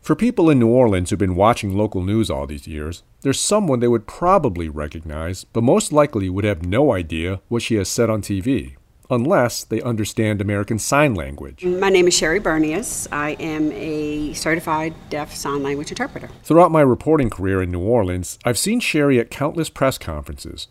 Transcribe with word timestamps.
For 0.00 0.16
people 0.16 0.48
in 0.48 0.58
New 0.58 0.68
Orleans 0.68 1.10
who've 1.10 1.18
been 1.18 1.36
watching 1.36 1.76
local 1.76 2.02
news 2.02 2.30
all 2.30 2.46
these 2.46 2.66
years, 2.66 3.02
there's 3.20 3.38
someone 3.38 3.80
they 3.80 3.88
would 3.88 4.06
probably 4.06 4.68
recognize, 4.68 5.44
but 5.44 5.62
most 5.62 5.92
likely 5.92 6.30
would 6.30 6.44
have 6.44 6.64
no 6.64 6.92
idea 6.94 7.42
what 7.48 7.62
she 7.62 7.74
has 7.74 7.88
said 7.88 8.08
on 8.08 8.22
TV, 8.22 8.76
unless 9.10 9.62
they 9.62 9.82
understand 9.82 10.40
American 10.40 10.78
Sign 10.78 11.14
Language. 11.14 11.64
My 11.66 11.90
name 11.90 12.08
is 12.08 12.14
Sherry 12.14 12.40
Bernius. 12.40 13.08
I 13.12 13.32
am 13.32 13.70
a 13.72 14.32
certified 14.32 14.94
deaf 15.10 15.34
sign 15.34 15.62
language 15.62 15.90
interpreter. 15.90 16.30
Throughout 16.44 16.72
my 16.72 16.80
reporting 16.80 17.28
career 17.28 17.62
in 17.62 17.70
New 17.70 17.82
Orleans, 17.82 18.38
I've 18.42 18.58
seen 18.58 18.80
Sherry 18.80 19.20
at 19.20 19.30
countless 19.30 19.68
press 19.68 19.98
conferences, 19.98 20.68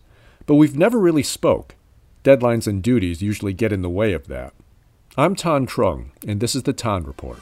but 0.47 0.55
we've 0.55 0.75
never 0.75 0.97
really 0.97 1.23
spoke. 1.23 1.75
Deadlines 2.23 2.67
and 2.67 2.81
duties 2.81 3.21
usually 3.21 3.53
get 3.53 3.71
in 3.71 3.83
the 3.83 3.89
way 3.91 4.13
of 4.13 4.27
that. 4.27 4.53
I'm 5.15 5.35
Thanh 5.35 5.67
Truong, 5.67 6.09
and 6.27 6.39
this 6.39 6.55
is 6.55 6.63
the 6.63 6.73
Thanh 6.73 7.05
Report. 7.05 7.37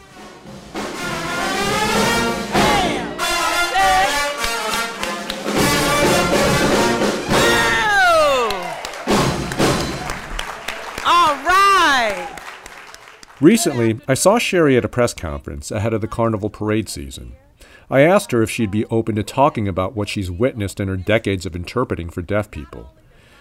Recently, 13.39 14.00
I 14.07 14.15
saw 14.15 14.39
Sherry 14.39 14.77
at 14.77 14.86
a 14.86 14.89
press 14.89 15.14
conference 15.14 15.69
ahead 15.69 15.93
of 15.93 16.01
the 16.01 16.07
carnival 16.07 16.50
parade 16.50 16.89
season. 16.89 17.36
I 17.87 18.01
asked 18.01 18.32
her 18.32 18.41
if 18.41 18.50
she'd 18.50 18.71
be 18.71 18.86
open 18.86 19.15
to 19.15 19.23
talking 19.23 19.68
about 19.68 19.96
what 19.96 20.10
she's 20.10 20.32
witnessed 20.32 20.79
in 20.79 20.87
her 20.87 20.97
decades 20.97 21.46
of 21.46 21.55
interpreting 21.55 22.10
for 22.10 22.23
deaf 22.23 22.50
people. 22.50 22.91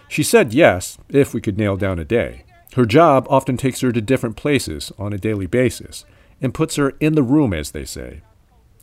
She 0.07 0.23
said 0.23 0.53
yes, 0.53 0.99
if 1.09 1.33
we 1.33 1.41
could 1.41 1.57
nail 1.57 1.77
down 1.79 1.99
a 1.99 2.05
day. 2.05 2.45
Her 2.75 2.85
job 2.85 3.27
often 3.31 3.57
takes 3.57 3.81
her 3.81 3.91
to 3.91 4.03
different 4.03 4.37
places 4.37 4.93
on 4.99 5.15
a 5.15 5.19
daily 5.19 5.47
basis 5.47 6.05
and 6.43 6.53
puts 6.53 6.77
her 6.77 6.91
in 7.01 7.15
the 7.15 7.23
room, 7.23 7.55
as 7.55 7.71
they 7.71 7.87
say. 7.87 8.21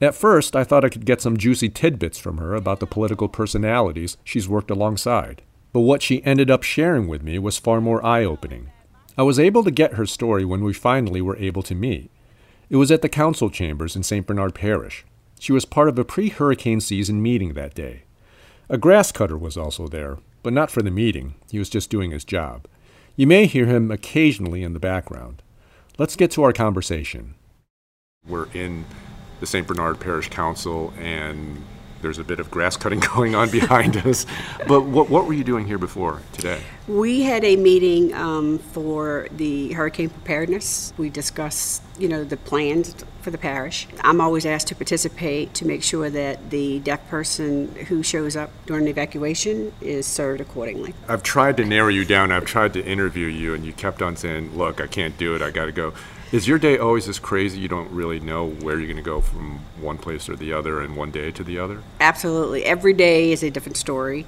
At 0.02 0.16
first, 0.16 0.56
I 0.56 0.64
thought 0.64 0.84
I 0.84 0.90
could 0.90 1.06
get 1.06 1.22
some 1.22 1.38
juicy 1.38 1.70
tidbits 1.70 2.18
from 2.18 2.40
her 2.40 2.56
about 2.56 2.80
the 2.80 2.88
political 2.88 3.30
personalities 3.30 4.18
she's 4.24 4.50
worked 4.50 4.72
alongside. 4.72 5.44
But 5.72 5.82
what 5.82 6.02
she 6.02 6.26
ended 6.26 6.50
up 6.50 6.64
sharing 6.64 7.08
with 7.08 7.22
me 7.22 7.38
was 7.38 7.60
far 7.60 7.80
more 7.80 8.04
eye 8.04 8.26
opening. 8.26 8.72
I 9.16 9.24
was 9.24 9.40
able 9.40 9.64
to 9.64 9.72
get 9.72 9.94
her 9.94 10.06
story 10.08 10.44
when 10.44 10.64
we 10.64 10.74
finally 10.74 11.22
were 11.22 11.38
able 11.38 11.62
to 11.64 11.76
meet. 11.76 12.10
It 12.70 12.78
was 12.78 12.92
at 12.92 13.04
the 13.04 13.10
council 13.10 13.52
chambers 13.52 13.96
in 13.96 14.02
St. 14.02 14.26
Bernard 14.26 14.56
Parish. 14.56 15.06
She 15.40 15.52
was 15.52 15.66
part 15.66 15.88
of 15.88 16.00
a 16.00 16.06
pre 16.06 16.30
hurricane 16.30 16.82
season 16.82 17.22
meeting 17.22 17.54
that 17.54 17.76
day. 17.76 18.04
A 18.70 18.78
grass 18.78 19.12
cutter 19.12 19.38
was 19.38 19.56
also 19.56 19.88
there, 19.88 20.18
but 20.42 20.54
not 20.54 20.72
for 20.72 20.82
the 20.82 20.90
meeting. 20.90 21.36
He 21.52 21.60
was 21.60 21.70
just 21.70 21.92
doing 21.92 22.10
his 22.10 22.26
job. 22.26 22.66
You 23.16 23.28
may 23.28 23.46
hear 23.46 23.68
him 23.68 23.92
occasionally 23.92 24.64
in 24.64 24.74
the 24.74 24.80
background. 24.80 25.44
Let's 26.00 26.16
get 26.16 26.32
to 26.32 26.44
our 26.44 26.54
conversation. 26.54 27.36
We're 28.28 28.48
in 28.54 28.86
the 29.40 29.46
St. 29.46 29.68
Bernard 29.68 30.00
Parish 30.00 30.30
Council, 30.30 30.92
and 30.98 31.64
there's 32.02 32.20
a 32.20 32.24
bit 32.24 32.40
of 32.40 32.50
grass 32.50 32.78
cutting 32.78 33.00
going 33.16 33.36
on 33.36 33.52
behind 33.52 33.98
us. 33.98 34.26
But 34.68 34.86
what, 34.86 35.10
what 35.10 35.26
were 35.26 35.34
you 35.34 35.44
doing 35.44 35.68
here 35.68 35.78
before 35.78 36.22
today? 36.32 36.62
We 36.88 37.22
had 37.22 37.46
a 37.46 37.56
meeting 37.56 38.14
um, 38.14 38.60
for 38.60 39.30
the 39.32 39.72
hurricane 39.72 40.10
preparedness. 40.10 40.94
We 40.98 41.10
discussed, 41.10 41.82
you 41.98 42.10
know, 42.10 42.26
the 42.26 42.36
plans 42.36 42.94
for 43.22 43.32
the 43.32 43.38
parish. 43.38 43.88
I'm 44.02 44.20
always 44.20 44.46
asked 44.46 44.68
to 44.68 44.76
participate 44.76 45.54
to 45.54 45.66
make 45.66 45.82
sure 45.82 46.10
that 46.10 46.50
the 46.50 46.80
deaf 46.80 47.08
person 47.08 47.74
who 47.88 48.04
shows 48.04 48.36
up 48.36 48.52
during 48.66 48.84
the 48.84 48.92
evacuation 48.92 49.72
is 49.80 50.06
served 50.06 50.42
accordingly. 50.42 50.94
I've 51.08 51.24
tried 51.24 51.56
to 51.58 51.66
narrow 51.66 51.88
you 51.88 52.04
down. 52.04 52.34
I've 52.34 52.44
tried 52.44 52.74
to 52.74 52.86
interview 52.86 53.28
you, 53.28 53.54
and 53.54 53.66
you 53.66 53.72
kept 53.72 54.02
on 54.02 54.18
saying, 54.18 54.58
Look, 54.58 54.82
I 54.82 54.88
can't 54.88 55.18
do 55.18 55.36
it. 55.36 55.42
I 55.42 55.52
got 55.52 55.66
to 55.66 55.72
go. 55.72 55.94
Is 56.34 56.48
your 56.48 56.58
day 56.58 56.80
always 56.80 57.06
this 57.06 57.20
crazy? 57.20 57.60
You 57.60 57.68
don't 57.68 57.92
really 57.92 58.20
know 58.20 58.50
where 58.50 58.80
you're 58.80 58.88
going 58.88 58.98
to 58.98 59.04
go 59.04 59.22
from 59.22 59.60
one 59.80 60.00
place 60.00 60.28
or 60.28 60.36
the 60.36 60.52
other 60.52 60.82
and 60.82 60.98
one 60.98 61.12
day 61.12 61.30
to 61.30 61.44
the 61.44 61.60
other? 61.60 61.84
Absolutely. 62.00 62.66
Every 62.66 62.94
day 62.94 63.32
is 63.32 63.44
a 63.44 63.52
different 63.52 63.78
story. 63.78 64.26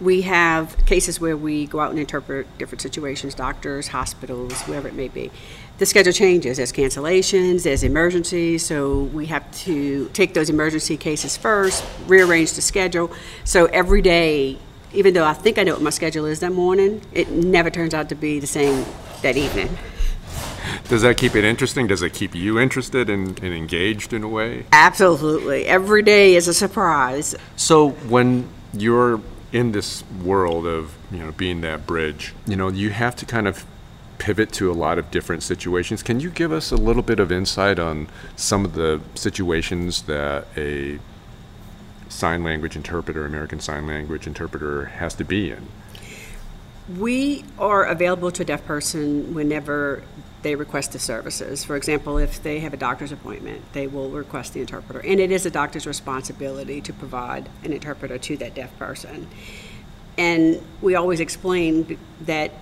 We 0.00 0.22
have 0.22 0.84
cases 0.86 1.20
where 1.20 1.36
we 1.36 1.66
go 1.66 1.80
out 1.80 1.90
and 1.90 1.98
interpret 1.98 2.46
different 2.58 2.80
situations, 2.80 3.34
doctors, 3.34 3.88
hospitals, 3.88 4.60
wherever 4.62 4.88
it 4.88 4.94
may 4.94 5.08
be. 5.08 5.30
The 5.78 5.86
schedule 5.86 6.12
changes. 6.12 6.56
There's 6.56 6.72
cancellations, 6.72 7.64
there's 7.64 7.82
emergencies, 7.82 8.64
so 8.64 9.02
we 9.04 9.26
have 9.26 9.50
to 9.62 10.08
take 10.12 10.34
those 10.34 10.50
emergency 10.50 10.96
cases 10.96 11.36
first, 11.36 11.84
rearrange 12.06 12.52
the 12.54 12.62
schedule. 12.62 13.10
So 13.44 13.66
every 13.66 14.02
day, 14.02 14.58
even 14.92 15.14
though 15.14 15.24
I 15.24 15.34
think 15.34 15.58
I 15.58 15.62
know 15.62 15.72
what 15.72 15.82
my 15.82 15.90
schedule 15.90 16.26
is 16.26 16.40
that 16.40 16.52
morning, 16.52 17.00
it 17.12 17.30
never 17.30 17.70
turns 17.70 17.94
out 17.94 18.08
to 18.10 18.14
be 18.14 18.38
the 18.38 18.46
same 18.46 18.84
that 19.22 19.36
evening. 19.36 19.76
Does 20.88 21.02
that 21.02 21.16
keep 21.16 21.34
it 21.34 21.44
interesting? 21.44 21.86
Does 21.86 22.02
it 22.02 22.12
keep 22.12 22.34
you 22.34 22.58
interested 22.58 23.08
and, 23.08 23.38
and 23.42 23.54
engaged 23.54 24.12
in 24.12 24.22
a 24.22 24.28
way? 24.28 24.66
Absolutely. 24.72 25.66
Every 25.66 26.02
day 26.02 26.34
is 26.34 26.48
a 26.48 26.54
surprise. 26.54 27.34
So 27.56 27.90
when 27.90 28.48
you're 28.72 29.20
in 29.52 29.72
this 29.72 30.02
world 30.24 30.66
of 30.66 30.96
you 31.10 31.18
know 31.18 31.32
being 31.32 31.60
that 31.60 31.86
bridge, 31.86 32.34
you 32.46 32.56
know 32.56 32.68
you 32.68 32.90
have 32.90 33.14
to 33.16 33.26
kind 33.26 33.46
of 33.46 33.64
pivot 34.18 34.52
to 34.52 34.70
a 34.70 34.74
lot 34.74 34.98
of 34.98 35.10
different 35.10 35.42
situations. 35.42 36.02
Can 36.02 36.20
you 36.20 36.30
give 36.30 36.52
us 36.52 36.70
a 36.70 36.76
little 36.76 37.02
bit 37.02 37.18
of 37.18 37.32
insight 37.32 37.78
on 37.78 38.08
some 38.36 38.64
of 38.64 38.74
the 38.74 39.00
situations 39.14 40.02
that 40.02 40.46
a 40.56 40.98
sign 42.08 42.44
language 42.44 42.76
interpreter, 42.76 43.24
American 43.24 43.58
Sign 43.58 43.86
Language 43.86 44.26
interpreter, 44.26 44.84
has 44.86 45.14
to 45.14 45.24
be 45.24 45.50
in? 45.50 45.66
We 46.98 47.44
are 47.58 47.84
available 47.84 48.30
to 48.32 48.42
a 48.42 48.44
deaf 48.44 48.64
person 48.64 49.34
whenever 49.34 50.02
they 50.42 50.56
request 50.56 50.92
the 50.92 50.98
services. 50.98 51.64
For 51.64 51.76
example, 51.76 52.18
if 52.18 52.42
they 52.42 52.60
have 52.60 52.74
a 52.74 52.76
doctor's 52.76 53.12
appointment, 53.12 53.62
they 53.72 53.86
will 53.86 54.10
request 54.10 54.52
the 54.52 54.60
interpreter. 54.60 55.00
And 55.00 55.20
it 55.20 55.30
is 55.30 55.46
a 55.46 55.50
doctor's 55.50 55.86
responsibility 55.86 56.80
to 56.80 56.92
provide 56.92 57.48
an 57.62 57.72
interpreter 57.72 58.18
to 58.18 58.36
that 58.38 58.54
deaf 58.54 58.76
person. 58.78 59.28
And 60.18 60.60
we 60.80 60.94
always 60.94 61.20
explain 61.20 61.98
that 62.22 62.52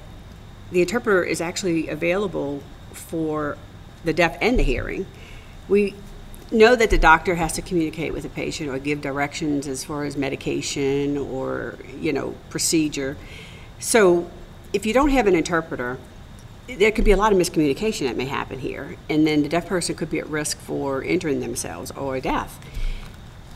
the 0.70 0.82
interpreter 0.82 1.24
is 1.24 1.40
actually 1.40 1.88
available 1.88 2.62
for 2.92 3.56
the 4.04 4.12
deaf 4.12 4.36
and 4.40 4.58
the 4.58 4.62
hearing. 4.62 5.06
We 5.68 5.94
know 6.52 6.76
that 6.76 6.90
the 6.90 6.98
doctor 6.98 7.34
has 7.36 7.54
to 7.54 7.62
communicate 7.62 8.12
with 8.12 8.24
the 8.24 8.28
patient 8.28 8.70
or 8.70 8.78
give 8.78 9.00
directions 9.00 9.66
as 9.66 9.84
far 9.84 10.04
as 10.04 10.16
medication 10.16 11.16
or, 11.16 11.76
you 11.98 12.12
know, 12.12 12.34
procedure. 12.50 13.16
So 13.80 14.30
if 14.72 14.86
you 14.86 14.92
don't 14.92 15.10
have 15.10 15.26
an 15.26 15.34
interpreter, 15.34 15.98
there 16.68 16.92
could 16.92 17.04
be 17.04 17.10
a 17.10 17.16
lot 17.16 17.32
of 17.32 17.38
miscommunication 17.38 18.06
that 18.06 18.16
may 18.16 18.26
happen 18.26 18.60
here, 18.60 18.96
and 19.08 19.26
then 19.26 19.42
the 19.42 19.48
deaf 19.48 19.66
person 19.66 19.96
could 19.96 20.10
be 20.10 20.20
at 20.20 20.28
risk 20.28 20.58
for 20.58 21.02
injuring 21.02 21.40
themselves 21.40 21.90
or 21.92 22.20
death. 22.20 22.64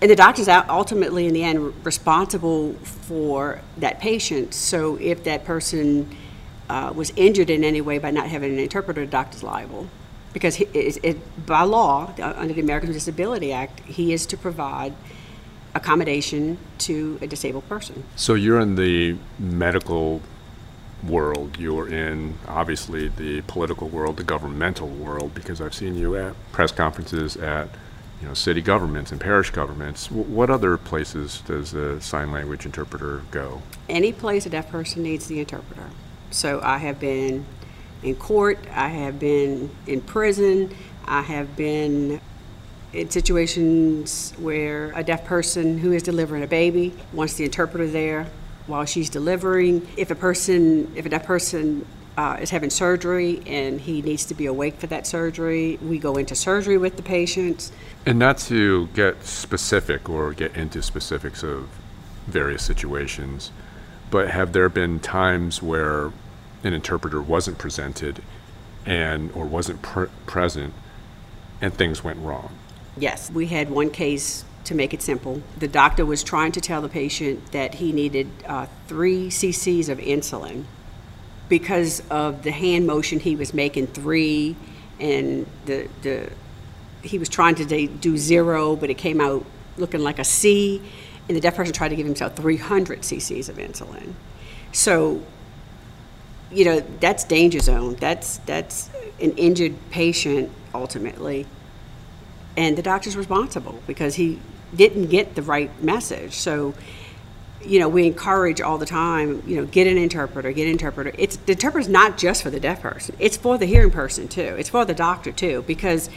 And 0.03 0.11
the 0.11 0.17
doctor's 0.17 0.49
ultimately, 0.49 1.27
in 1.27 1.35
the 1.35 1.45
end, 1.45 1.85
responsible 1.85 2.73
for 2.83 3.61
that 3.77 4.01
patient. 4.01 4.53
So 4.53 4.97
if 4.97 5.25
that 5.25 5.45
person 5.45 6.15
uh, 6.69 6.93
was 6.95 7.13
injured 7.17 7.51
in 7.51 7.63
any 7.63 7.81
way 7.81 7.99
by 7.99 8.11
not 8.11 8.27
having 8.27 8.53
an 8.53 8.59
interpreter, 8.59 9.03
the 9.03 9.11
doctor's 9.11 9.43
liable. 9.43 9.89
Because 10.33 10.57
he, 10.57 10.65
it, 10.75 10.99
it, 11.05 11.47
by 11.47 11.63
law, 11.63 12.13
under 12.19 12.53
the 12.53 12.61
Americans 12.61 12.89
with 12.89 12.97
Disability 12.97 13.53
Act, 13.53 13.81
he 13.81 14.13
is 14.13 14.27
to 14.27 14.37
provide 14.37 14.95
accommodation 15.75 16.59
to 16.79 17.19
a 17.21 17.27
disabled 17.27 17.69
person. 17.69 18.05
So 18.17 18.35
you're 18.35 18.61
in 18.61 18.77
the 18.77 19.17
medical 19.39 20.23
world. 21.03 21.59
You're 21.59 21.89
in 21.89 22.39
obviously 22.49 23.09
the 23.09 23.43
political 23.43 23.89
world, 23.89 24.17
the 24.17 24.25
governmental 24.25 24.89
world, 24.89 25.35
because 25.35 25.61
I've 25.61 25.75
seen 25.75 25.97
you 25.97 26.17
at 26.17 26.35
press 26.53 26.73
conferences 26.73 27.37
at 27.37 27.69
you 28.21 28.29
know 28.29 28.35
city 28.35 28.63
governments 28.63 29.13
and 29.13 29.21
parish 29.21 29.51
governments. 29.51 30.07
W- 30.09 30.25
what 30.25 30.51
other 30.51 30.77
places 30.77 31.43
does 31.47 31.73
the 31.73 32.01
sign 32.01 32.31
language 32.31 32.65
interpreter 32.65 33.23
go? 33.31 33.63
Any 33.89 34.13
place 34.13 34.47
a 34.47 34.51
deaf 34.51 34.71
person 34.71 35.03
needs 35.03 35.27
the 35.27 35.41
interpreter. 35.41 35.91
So 36.31 36.61
I 36.63 36.79
have 36.79 36.99
been 36.99 37.45
in 38.03 38.15
court. 38.17 38.59
I 38.73 38.89
have 38.89 39.19
been 39.19 39.71
in 39.87 40.01
prison. 40.01 40.75
I 41.07 41.23
have 41.23 41.57
been 41.57 42.21
in 42.95 43.11
situations 43.11 44.33
where 44.39 44.93
a 44.95 45.03
deaf 45.03 45.25
person 45.25 45.79
who 45.79 45.93
is 45.93 46.03
delivering 46.03 46.43
a 46.43 46.47
baby 46.47 46.95
wants 47.13 47.35
the 47.35 47.45
interpreter 47.45 47.87
there 47.87 48.27
while 48.67 48.85
she's 48.85 49.11
delivering. 49.11 49.87
If 49.97 50.11
a 50.11 50.15
person, 50.15 50.93
if 50.95 51.05
a 51.05 51.09
deaf 51.09 51.25
person 51.25 51.85
uh, 52.17 52.39
is 52.41 52.51
having 52.51 52.71
surgery 52.71 53.43
and 53.47 53.81
he 53.81 54.01
needs 54.01 54.25
to 54.27 54.35
be 54.35 54.47
awake 54.47 54.79
for 54.79 54.87
that 54.87 55.07
surgery, 55.07 55.77
we 55.83 55.99
go 55.99 56.17
into 56.17 56.35
surgery 56.37 56.79
with 56.79 56.97
the 56.97 57.03
patient. 57.03 57.73
And 58.07 58.19
not 58.19 58.39
to 58.39 58.87
get 58.89 59.25
specific 59.25 60.09
or 60.09 60.33
get 60.33 60.57
into 60.57 60.81
specifics 60.81 61.43
of 61.43 61.69
various 62.29 62.63
situations, 62.63 63.51
but 64.11 64.31
have 64.31 64.53
there 64.53 64.69
been 64.69 65.01
times 65.01 65.61
where 65.61 66.13
an 66.63 66.73
interpreter 66.73 67.21
wasn't 67.21 67.59
presented 67.59 68.23
and 68.87 69.33
or 69.33 69.45
wasn't 69.45 69.83
pr- 69.83 70.05
present 70.27 70.73
and 71.61 71.75
things 71.75 72.05
went 72.05 72.19
wrong? 72.21 72.55
Yes, 72.97 73.31
we 73.31 73.47
had 73.47 73.71
one 73.71 73.91
case 73.91 74.45
to 74.65 74.75
make 74.75 74.95
it 74.95 75.03
simple. 75.03 75.43
The 75.59 75.69
doctor 75.69 76.07
was 76.07 76.23
trying 76.23 76.53
to 76.53 76.61
tell 76.61 76.81
the 76.81 76.89
patient 76.89 77.53
that 77.53 77.75
he 77.75 77.93
needed 77.93 78.29
uh, 78.47 78.67
three 78.87 79.29
cc's 79.29 79.89
of 79.89 79.99
insulin 79.99 80.65
because 81.49 82.03
of 82.09 82.43
the 82.43 82.51
hand 82.51 82.87
motion 82.87 83.21
he 83.21 83.37
was 83.37 83.53
making 83.53 83.89
three, 83.89 84.57
and 84.99 85.47
the 85.67 85.89
the 86.03 86.31
he 87.03 87.19
was 87.19 87.29
trying 87.29 87.55
to 87.57 87.87
do 87.87 88.17
zero, 88.17 88.77
but 88.77 88.89
it 88.89 88.95
came 88.95 89.21
out 89.21 89.45
looking 89.77 90.01
like 90.01 90.19
a 90.19 90.25
C, 90.25 90.81
and 91.29 91.37
the 91.37 91.41
deaf 91.41 91.55
person 91.55 91.73
tried 91.73 91.89
to 91.89 91.97
give 91.97 92.07
himself 92.07 92.35
300 92.37 93.01
cc's 93.01 93.49
of 93.49 93.57
insulin. 93.57 94.15
So, 94.73 95.23
you 96.51 96.65
know, 96.65 96.81
that's 97.01 97.25
danger 97.25 97.61
zone. 97.61 97.97
That's 97.97 98.39
that's 98.39 98.91
an 99.21 99.33
injured 99.33 99.75
patient 99.91 100.51
ultimately, 100.75 101.47
and 102.57 102.77
the 102.77 102.83
doctor's 102.83 103.17
responsible 103.17 103.81
because 103.87 104.15
he 104.15 104.39
didn't 104.75 105.07
get 105.07 105.35
the 105.35 105.43
right 105.43 105.71
message. 105.83 106.35
So, 106.35 106.75
you 107.65 107.79
know, 107.79 107.89
we 107.89 108.07
encourage 108.07 108.61
all 108.61 108.79
the 108.79 108.87
time, 108.87 109.43
you 109.47 109.57
know, 109.57 109.67
get 109.67 109.87
an 109.87 109.97
interpreter, 109.97 110.53
get 110.53 110.67
an 110.67 110.73
interpreter. 110.73 111.13
It's 111.17 111.37
the 111.37 111.53
interpreter's 111.53 111.89
not 111.89 112.19
just 112.19 112.43
for 112.43 112.51
the 112.51 112.61
deaf 112.61 112.83
person; 112.83 113.17
it's 113.19 113.37
for 113.37 113.57
the 113.59 113.67
hearing 113.67 113.91
person 113.91 114.29
too. 114.29 114.57
It's 114.59 114.69
for 114.69 114.85
the 114.85 114.95
doctor 114.95 115.33
too, 115.33 115.65
because 115.67 116.11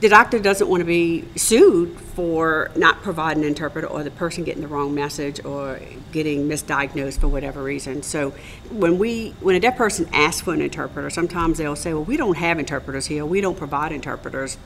the 0.00 0.08
doctor 0.08 0.38
doesn't 0.38 0.68
want 0.68 0.80
to 0.80 0.86
be 0.86 1.26
sued 1.36 1.98
for 2.00 2.70
not 2.74 3.02
providing 3.02 3.42
an 3.42 3.48
interpreter 3.48 3.86
or 3.86 4.02
the 4.02 4.10
person 4.10 4.44
getting 4.44 4.62
the 4.62 4.68
wrong 4.68 4.94
message 4.94 5.44
or 5.44 5.78
getting 6.10 6.48
misdiagnosed 6.48 7.18
for 7.18 7.28
whatever 7.28 7.62
reason. 7.62 8.02
So 8.02 8.30
when 8.70 8.98
we 8.98 9.34
when 9.40 9.56
a 9.56 9.60
deaf 9.60 9.76
person 9.76 10.08
asks 10.12 10.40
for 10.40 10.54
an 10.54 10.62
interpreter, 10.62 11.10
sometimes 11.10 11.58
they'll 11.58 11.76
say, 11.76 11.92
"Well, 11.92 12.04
we 12.04 12.16
don't 12.16 12.38
have 12.38 12.58
interpreters 12.58 13.06
here. 13.06 13.26
We 13.26 13.40
don't 13.40 13.58
provide 13.58 13.92
interpreters." 13.92 14.56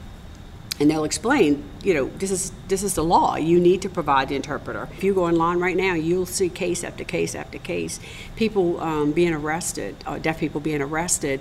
And 0.81 0.91
they'll 0.91 1.05
explain, 1.05 1.63
you 1.85 1.95
know, 1.95 2.07
this 2.19 2.33
is 2.33 2.51
this 2.67 2.83
is 2.83 2.95
the 2.95 3.05
law. 3.05 3.37
You 3.37 3.61
need 3.61 3.83
to 3.83 3.89
provide 3.89 4.29
the 4.29 4.35
interpreter. 4.35 4.89
If 4.97 5.05
you 5.05 5.15
go 5.15 5.27
online 5.27 5.61
right 5.61 5.77
now, 5.77 5.95
you'll 5.95 6.27
see 6.27 6.49
case 6.49 6.83
after 6.83 7.05
case 7.05 7.37
after 7.37 7.59
case, 7.59 8.01
people 8.35 8.81
um, 8.81 9.13
being 9.13 9.33
arrested, 9.33 9.95
uh, 10.05 10.19
deaf 10.19 10.41
people 10.41 10.61
being 10.61 10.83
arrested, 10.83 11.41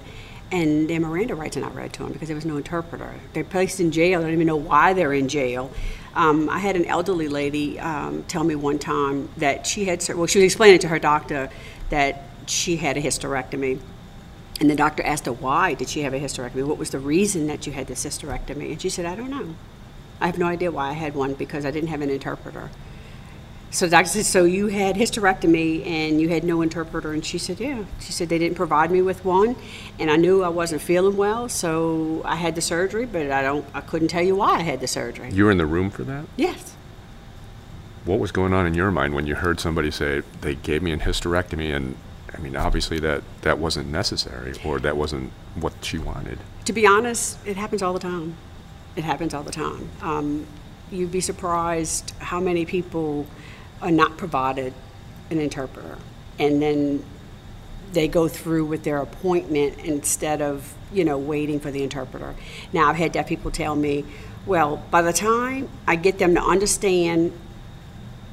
and 0.52 0.88
their 0.88 1.00
Miranda 1.00 1.34
rights 1.34 1.58
are 1.58 1.62
not 1.62 1.74
read 1.74 1.94
to 1.94 2.04
them 2.04 2.14
because 2.14 2.28
there 2.28 2.36
was 2.36 2.46
no 2.46 2.58
interpreter. 2.58 3.16
They're 3.34 3.44
placed 3.44 3.80
in 3.80 3.92
jail. 3.92 4.20
I 4.20 4.24
don't 4.24 4.34
even 4.34 4.46
know 4.46 4.56
why 4.56 4.94
they're 4.94 5.14
in 5.14 5.28
jail. 5.28 5.72
Um, 6.14 6.48
I 6.48 6.60
had 6.60 6.76
an 6.76 6.86
elderly 6.86 7.28
lady 7.28 7.80
um, 7.80 8.22
tell 8.24 8.44
me 8.44 8.54
one 8.54 8.78
time 8.78 9.30
that 9.38 9.66
she 9.66 9.86
had, 9.86 10.08
well, 10.10 10.28
she 10.28 10.38
was 10.38 10.46
explaining 10.46 10.80
to 10.82 10.88
her 10.90 11.00
doctor 11.00 11.50
that 11.90 12.24
she 12.46 12.76
had 12.76 12.98
a 12.98 13.02
hysterectomy. 13.02 13.80
And 14.60 14.70
the 14.70 14.76
doctor 14.76 15.04
asked 15.04 15.26
her, 15.26 15.34
why 15.34 15.74
did 15.74 15.90
she 15.90 16.02
have 16.02 16.14
a 16.14 16.20
hysterectomy? 16.20 16.66
What 16.66 16.78
was 16.78 16.92
the 16.92 17.00
reason 17.00 17.48
that 17.48 17.66
you 17.66 17.74
had 17.74 17.88
this 17.88 18.06
hysterectomy? 18.06 18.72
And 18.72 18.82
she 18.82 18.90
said, 18.90 19.06
I 19.06 19.16
don't 19.16 19.30
know. 19.30 19.56
I 20.22 20.28
have 20.28 20.38
no 20.38 20.46
idea 20.46 20.72
why 20.72 20.90
I 20.90 20.94
had 20.94 21.16
one 21.16 21.34
because 21.34 21.66
I 21.66 21.72
didn't 21.72 21.90
have 21.90 22.02
an 22.02 22.10
interpreter. 22.10 22.70
So 23.72 23.88
the 23.88 23.92
doctor 23.92 24.10
said, 24.10 24.26
So 24.26 24.46
you 24.46 24.68
had 24.68 24.96
hysterectomy 24.96 25.86
and 25.88 26.22
you 26.22 26.30
had 26.30 26.44
no 26.44 26.62
interpreter? 26.62 27.12
And 27.12 27.26
she 27.26 27.40
said, 27.40 27.60
Yeah. 27.60 27.86
She 28.00 28.12
said, 28.12 28.30
They 28.30 28.38
didn't 28.38 28.56
provide 28.56 28.92
me 28.92 29.02
with 29.02 29.26
one. 29.26 29.56
And 29.98 30.12
I 30.12 30.16
knew 30.16 30.44
I 30.44 30.50
wasn't 30.50 30.84
feeling 30.84 31.18
well. 31.18 31.50
So 31.50 32.22
I 32.24 32.36
had 32.36 32.54
the 32.54 32.62
surgery, 32.62 33.08
but 33.08 33.32
I, 33.32 33.42
don't, 33.42 33.66
I 33.74 33.82
couldn't 33.82 34.10
tell 34.10 34.22
you 34.22 34.36
why 34.36 34.58
I 34.58 34.62
had 34.62 34.80
the 34.80 34.88
surgery. 34.88 35.32
You 35.32 35.46
were 35.46 35.52
in 35.52 35.58
the 35.58 35.66
room 35.66 35.90
for 35.90 36.04
that? 36.04 36.26
Yes. 36.38 36.76
What 38.06 38.20
was 38.20 38.32
going 38.32 38.54
on 38.54 38.68
in 38.68 38.76
your 38.76 38.92
mind 38.92 39.16
when 39.16 39.26
you 39.26 39.34
heard 39.34 39.60
somebody 39.60 39.90
say, 39.90 40.22
They 40.42 40.54
gave 40.54 40.84
me 40.84 40.92
a 40.94 40.98
hysterectomy? 40.98 41.76
And 41.76 41.96
I 42.34 42.40
mean, 42.40 42.56
obviously 42.56 43.00
that, 43.00 43.24
that 43.42 43.60
wasn't 43.60 43.90
necessary 43.90 44.54
or 44.66 44.80
that 44.80 44.98
wasn't 44.98 45.32
what 45.56 45.74
she 45.82 45.98
wanted. 45.98 46.40
To 46.66 46.74
be 46.74 46.88
honest, 46.88 47.38
it 47.46 47.58
happens 47.58 47.82
all 47.82 47.94
the 47.94 48.00
time. 48.00 48.36
It 48.96 49.04
happens 49.04 49.34
all 49.34 49.44
the 49.44 49.52
time. 49.52 49.90
Um, 50.02 50.46
you'd 50.92 51.12
be 51.12 51.22
surprised 51.22 52.14
how 52.20 52.40
many 52.40 52.66
people 52.66 53.26
are 53.82 53.92
not 53.92 54.18
provided 54.18 54.74
an 55.30 55.40
interpreter. 55.40 55.98
And 56.40 56.62
then 56.62 57.04
they 57.92 58.08
go 58.08 58.28
through 58.28 58.66
with 58.66 58.84
their 58.84 58.98
appointment 58.98 59.78
instead 59.80 60.42
of, 60.42 60.74
you 60.92 61.06
know, 61.06 61.18
waiting 61.18 61.60
for 61.60 61.72
the 61.72 61.84
interpreter. 61.84 62.36
Now, 62.72 62.90
I've 62.90 62.96
had 62.96 63.12
deaf 63.12 63.28
people 63.28 63.52
tell 63.52 63.76
me, 63.76 64.06
well, 64.46 64.84
by 64.90 65.02
the 65.02 65.14
time 65.14 65.70
I 65.88 65.96
get 65.96 66.18
them 66.18 66.36
to 66.36 66.42
understand, 66.42 67.38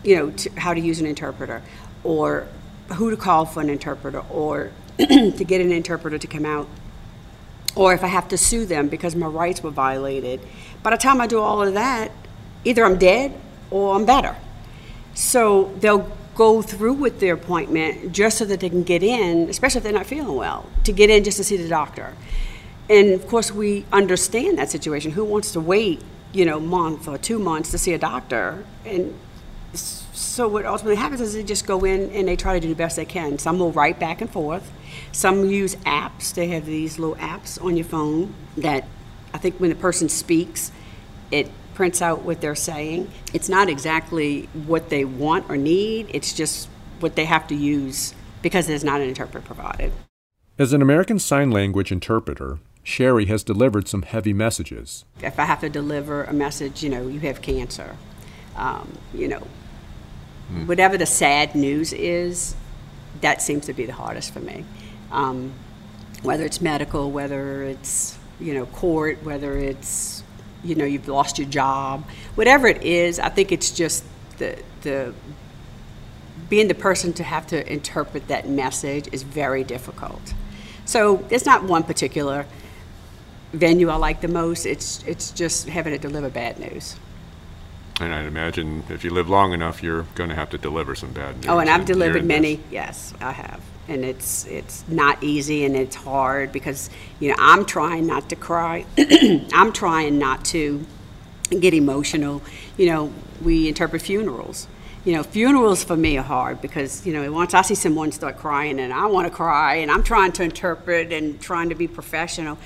you 0.03 0.17
know, 0.17 0.31
to, 0.31 0.51
how 0.59 0.75
to 0.75 0.81
use 0.81 1.01
an 1.01 1.07
interpreter 1.07 1.63
or 2.05 2.49
who 2.95 3.11
to 3.11 3.17
call 3.17 3.45
for 3.45 3.61
an 3.61 3.71
interpreter 3.71 4.21
or 4.31 4.71
to 4.99 5.45
get 5.45 5.61
an 5.61 5.73
interpreter 5.73 6.19
to 6.19 6.27
come 6.27 6.45
out 6.45 6.69
or 7.77 7.95
if 7.95 8.03
I 8.03 8.09
have 8.09 8.29
to 8.29 8.37
sue 8.37 8.67
them 8.67 8.89
because 8.89 9.15
my 9.15 9.27
rights 9.27 9.63
were 9.63 9.71
violated. 9.71 10.41
By 10.83 10.91
the 10.91 10.97
time 10.97 11.21
I 11.21 11.27
do 11.27 11.39
all 11.39 11.63
of 11.63 11.75
that, 11.75 12.11
either 12.65 12.85
I'm 12.85 12.99
dead 12.99 13.33
or 13.71 13.95
I'm 13.95 14.05
better. 14.05 14.37
So 15.15 15.73
they'll 15.79 16.11
go 16.35 16.63
through 16.63 16.95
with 16.95 17.21
their 17.21 17.35
appointment 17.35 18.13
just 18.13 18.39
so 18.39 18.45
that 18.47 18.61
they 18.61 18.69
can 18.69 18.83
get 18.83 19.03
in, 19.03 19.49
especially 19.49 19.79
if 19.79 19.85
they're 19.85 19.93
not 19.93 20.07
feeling 20.07 20.37
well, 20.37 20.67
to 20.85 20.93
get 20.93 21.11
in 21.11 21.23
just 21.23 21.37
to 21.37 21.45
see 21.45 21.57
the 21.57 21.69
doctor. 21.69 22.15
And 22.89 23.11
of 23.11 23.27
course, 23.29 23.53
we 23.53 23.85
understand 23.93 24.59
that 24.59 24.71
situation. 24.71 25.13
Who 25.13 25.25
wants 25.25 25.53
to 25.53 25.61
wait, 25.61 26.03
you 26.33 26.45
know, 26.45 26.59
month 26.59 27.07
or 27.07 27.19
two 27.19 27.39
months 27.39 27.71
to 27.71 27.79
see 27.79 27.93
a 27.93 27.99
doctor? 27.99 28.65
And 28.85 29.17
so 30.21 30.49
what 30.49 30.67
ultimately 30.67 30.97
happens 30.97 31.21
is 31.21 31.35
they 31.35 31.43
just 31.43 31.67
go 31.67 31.85
in 31.85 32.11
and 32.11 32.29
they 32.29 32.37
try 32.37 32.55
to 32.55 32.61
do 32.61 32.69
the 32.69 32.75
best 32.75 32.97
they 32.97 33.05
can. 33.05 33.39
Some 33.39 33.59
will 33.59 33.73
write 33.73 33.99
back 33.99 34.21
and 34.21 34.31
forth. 34.31 34.71
Some 35.13 35.49
use 35.49 35.77
apps. 35.77 36.35
They 36.35 36.49
have 36.49 36.67
these 36.67 36.99
little 36.99 37.17
apps 37.17 37.63
on 37.63 37.77
your 37.77 37.87
phone 37.87 38.35
that 38.57 38.87
I 39.33 39.39
think 39.39 39.57
when 39.57 39.71
the 39.71 39.77
person 39.77 40.09
speaks, 40.09 40.73
it 41.31 41.51
prints 41.75 42.03
out 42.03 42.23
what 42.23 42.41
they're 42.41 42.55
saying. 42.55 43.11
It's 43.33 43.49
not 43.49 43.69
exactly 43.69 44.49
what 44.53 44.91
they 44.91 45.05
want 45.05 45.49
or 45.49 45.57
need, 45.57 46.11
it's 46.13 46.35
just 46.35 46.69
what 46.99 47.17
they 47.17 47.25
have 47.25 47.47
to 47.49 47.55
use 47.55 48.15
because 48.43 48.67
there's 48.67 48.85
not 48.85 49.01
an 49.01 49.09
interpreter 49.09 49.45
provided. 49.45 49.93
As 50.59 50.75
an 50.75 50.83
American 50.83 51.19
Sign 51.19 51.51
Language 51.51 51.91
interpreter, 51.91 52.59
Sherry 52.83 53.27
has 53.27 53.43
delivered 53.43 53.89
some 53.89 54.03
heavy 54.03 54.35
messages. 54.35 55.05
If 55.23 55.39
I 55.39 55.45
have 55.45 55.61
to 55.61 55.71
deliver 55.71 56.25
a 56.25 56.35
message, 56.35 56.83
you 56.83 56.91
know, 56.91 57.07
you 57.07 57.21
have 57.21 57.41
cancer, 57.41 57.97
um, 58.57 58.99
you 59.15 59.29
know, 59.29 59.47
hmm. 60.51 60.67
whatever 60.67 60.99
the 60.99 61.07
sad 61.07 61.55
news 61.55 61.93
is, 61.93 62.55
that 63.21 63.43
seems 63.43 63.67
to 63.67 63.73
be 63.73 63.87
the 63.87 63.93
hardest 63.93 64.33
for 64.33 64.41
me. 64.41 64.65
Um, 65.11 65.53
whether 66.23 66.45
it's 66.45 66.61
medical, 66.61 67.11
whether 67.11 67.63
it's, 67.63 68.19
you 68.39 68.55
know, 68.55 68.67
court, 68.67 69.23
whether 69.23 69.57
it's 69.57 70.23
you 70.63 70.75
know 70.75 70.85
you've 70.85 71.09
lost 71.09 71.39
your 71.39 71.49
job, 71.49 72.05
whatever 72.35 72.67
it 72.67 72.83
is. 72.83 73.19
I 73.19 73.29
think 73.29 73.53
it's 73.53 73.71
just 73.71 74.05
the 74.39 74.59
the 74.83 75.15
being 76.49 76.69
the 76.69 76.75
person 76.75 77.13
to 77.15 77.23
have 77.23 77.47
to 77.49 77.73
interpret 77.73 78.29
that 78.29 78.49
message 78.49 79.09
is 79.13 79.23
very 79.23 79.65
difficult. 79.65 80.35
So 80.85 81.25
it's 81.31 81.47
not 81.47 81.65
one 81.65 81.85
particular 81.85 82.47
venue 83.53 83.89
I 83.89 83.97
like 83.97 84.21
the 84.21 84.29
most. 84.29 84.67
It's 84.67 85.03
it's 85.05 85.31
just 85.31 85.69
having 85.69 85.93
to 85.93 85.99
deliver 85.99 86.29
bad 86.29 86.59
news. 86.59 86.97
And 88.01 88.15
I'd 88.15 88.27
imagine 88.27 88.85
if 88.89 89.05
you 89.05 89.11
live 89.11 89.29
long 89.29 89.53
enough, 89.53 89.83
you're 89.83 90.07
going 90.15 90.31
to 90.31 90.37
have 90.37 90.51
to 90.51 90.59
deliver 90.59 90.95
some 90.95 91.13
bad 91.13 91.37
news. 91.37 91.47
Oh, 91.49 91.59
and 91.59 91.69
I've 91.69 91.85
delivered 91.85 92.25
many. 92.25 92.57
This. 92.57 92.67
Yes, 92.73 93.15
I 93.21 93.33
have 93.33 93.61
and 93.91 94.05
it's 94.05 94.47
it's 94.47 94.85
not 94.89 95.23
easy 95.23 95.65
and 95.65 95.75
it's 95.75 95.97
hard 95.97 96.53
because 96.53 96.89
you 97.19 97.29
know 97.29 97.35
I'm 97.39 97.65
trying 97.65 98.07
not 98.07 98.29
to 98.31 98.37
cry. 98.37 98.87
I'm 99.53 99.73
trying 99.73 100.19
not 100.19 100.45
to 100.47 100.87
get 101.51 101.75
emotional. 101.75 102.41
You 102.79 102.87
know, 102.87 103.13
we 103.43 103.69
interpret 103.69 104.01
funerals. 104.03 104.69
You 105.05 105.15
know, 105.15 105.23
funerals 105.23 105.83
for 105.83 105.97
me 105.97 106.17
are 106.19 106.23
hard 106.23 106.63
because 106.63 107.05
you 107.05 107.13
know 107.13 107.31
once 107.33 107.53
I 107.53 107.63
see 107.63 107.75
someone 107.75 108.13
start 108.13 108.37
crying 108.37 108.79
and 108.79 108.93
I 108.93 109.07
want 109.07 109.27
to 109.27 109.35
cry 109.35 109.77
and 109.77 109.91
I'm 109.91 110.05
trying 110.05 110.33
to 110.33 110.45
interpret 110.45 111.13
and 111.13 111.41
trying 111.41 111.69
to 111.71 111.75
be 111.75 111.89
professional, 111.89 112.59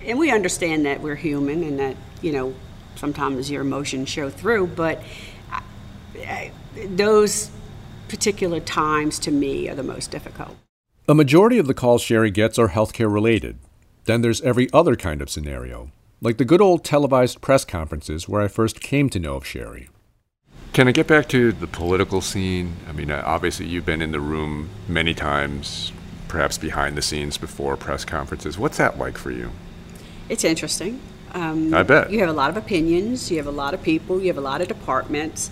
and 0.00 0.18
we 0.18 0.30
understand 0.30 0.86
that 0.86 1.00
we're 1.00 1.16
human 1.16 1.62
and 1.62 1.78
that 1.78 1.96
you 2.22 2.32
know 2.32 2.54
sometimes 3.02 3.50
your 3.50 3.62
emotions 3.62 4.08
show 4.08 4.30
through, 4.30 4.64
but 4.64 5.02
I, 5.50 5.62
I, 6.18 6.52
those 6.90 7.50
particular 8.06 8.60
times 8.60 9.18
to 9.18 9.32
me 9.32 9.68
are 9.68 9.74
the 9.74 9.82
most 9.82 10.12
difficult. 10.12 10.54
A 11.08 11.14
majority 11.14 11.58
of 11.58 11.66
the 11.66 11.74
calls 11.74 12.00
Sherry 12.00 12.30
gets 12.30 12.60
are 12.60 12.68
healthcare 12.68 13.12
related. 13.12 13.58
Then 14.04 14.22
there's 14.22 14.40
every 14.42 14.68
other 14.72 14.94
kind 14.94 15.20
of 15.20 15.28
scenario, 15.28 15.90
like 16.20 16.36
the 16.36 16.44
good 16.44 16.60
old 16.60 16.84
televised 16.84 17.40
press 17.40 17.64
conferences 17.64 18.28
where 18.28 18.40
I 18.40 18.46
first 18.46 18.80
came 18.80 19.10
to 19.10 19.18
know 19.18 19.34
of 19.34 19.44
Sherry. 19.44 19.88
Can 20.72 20.86
I 20.86 20.92
get 20.92 21.08
back 21.08 21.28
to 21.30 21.50
the 21.50 21.66
political 21.66 22.20
scene? 22.20 22.76
I 22.88 22.92
mean, 22.92 23.10
uh, 23.10 23.24
obviously, 23.26 23.66
you've 23.66 23.84
been 23.84 24.00
in 24.00 24.12
the 24.12 24.20
room 24.20 24.70
many 24.86 25.12
times, 25.12 25.90
perhaps 26.28 26.56
behind 26.56 26.96
the 26.96 27.02
scenes 27.02 27.36
before 27.36 27.76
press 27.76 28.04
conferences. 28.04 28.58
What's 28.58 28.76
that 28.76 28.96
like 28.96 29.18
for 29.18 29.32
you? 29.32 29.50
It's 30.28 30.44
interesting. 30.44 31.00
Um, 31.32 31.72
I 31.72 31.82
bet. 31.82 32.10
You 32.10 32.20
have 32.20 32.28
a 32.28 32.34
lot 32.34 32.50
of 32.50 32.56
opinions, 32.56 33.30
you 33.30 33.38
have 33.38 33.46
a 33.46 33.50
lot 33.50 33.74
of 33.74 33.82
people, 33.82 34.20
you 34.20 34.26
have 34.28 34.38
a 34.38 34.42
lot 34.42 34.60
of 34.60 34.68
departments 34.68 35.50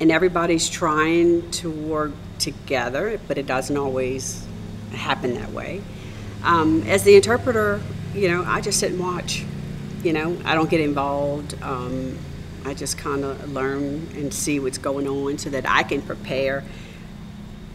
and 0.00 0.10
everybody's 0.10 0.68
trying 0.68 1.48
to 1.52 1.70
work 1.70 2.12
together, 2.38 3.20
but 3.28 3.38
it 3.38 3.46
doesn't 3.46 3.76
always 3.76 4.44
happen 4.90 5.34
that 5.34 5.52
way. 5.52 5.80
Um, 6.42 6.82
as 6.88 7.04
the 7.04 7.14
interpreter, 7.14 7.80
you 8.14 8.28
know, 8.28 8.42
I 8.44 8.60
just 8.60 8.80
sit 8.80 8.90
and 8.90 9.00
watch. 9.00 9.44
You 10.02 10.12
know, 10.12 10.36
I 10.44 10.54
don't 10.54 10.68
get 10.68 10.80
involved. 10.80 11.54
Um, 11.62 12.18
I 12.64 12.74
just 12.74 12.98
kind 12.98 13.24
of 13.24 13.52
learn 13.52 14.08
and 14.14 14.34
see 14.34 14.58
what's 14.58 14.78
going 14.78 15.06
on 15.06 15.38
so 15.38 15.50
that 15.50 15.64
I 15.68 15.84
can 15.84 16.02
prepare, 16.02 16.64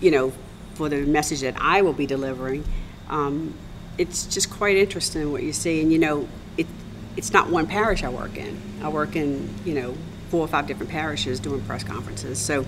you 0.02 0.12
know, 0.12 0.34
for 0.76 0.90
the 0.90 1.06
message 1.06 1.42
that 1.42 1.56
I 1.60 1.82
will 1.82 1.94
be 1.94 2.06
delivering. 2.06 2.66
Um, 3.10 3.54
it's 3.98 4.26
just 4.26 4.50
quite 4.50 4.76
interesting 4.76 5.32
what 5.32 5.44
you 5.44 5.54
see, 5.54 5.82
and 5.82 5.92
you 5.92 5.98
know, 5.98 6.28
it 6.58 6.68
it's 7.18 7.34
not 7.34 7.50
one 7.50 7.68
parish 7.68 8.04
I 8.04 8.10
work 8.10 8.38
in. 8.38 8.62
I 8.82 8.90
work 8.90 9.16
in, 9.16 9.50
you 9.66 9.74
know, 9.74 9.96
four 10.30 10.42
or 10.42 10.48
five 10.48 10.68
different 10.68 10.92
parishes 10.92 11.40
doing 11.40 11.62
press 11.62 11.84
conferences. 11.84 12.40
So 12.40 12.66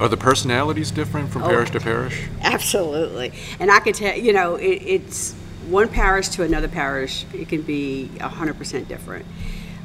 Are 0.00 0.08
the 0.08 0.16
personalities 0.16 0.90
different 0.90 1.30
from 1.30 1.42
Oh. 1.42 1.48
parish 1.48 1.70
to 1.72 1.80
parish? 1.80 2.26
Absolutely. 2.40 3.32
And 3.60 3.70
I 3.70 3.80
can 3.80 3.92
tell, 3.92 4.16
you 4.16 4.32
know, 4.32 4.54
it, 4.56 4.82
it's 4.82 5.34
one 5.68 5.88
parish 5.88 6.28
to 6.30 6.42
another 6.42 6.68
parish, 6.68 7.26
it 7.34 7.48
can 7.50 7.60
be 7.62 8.10
100% 8.18 8.88
different. 8.88 9.26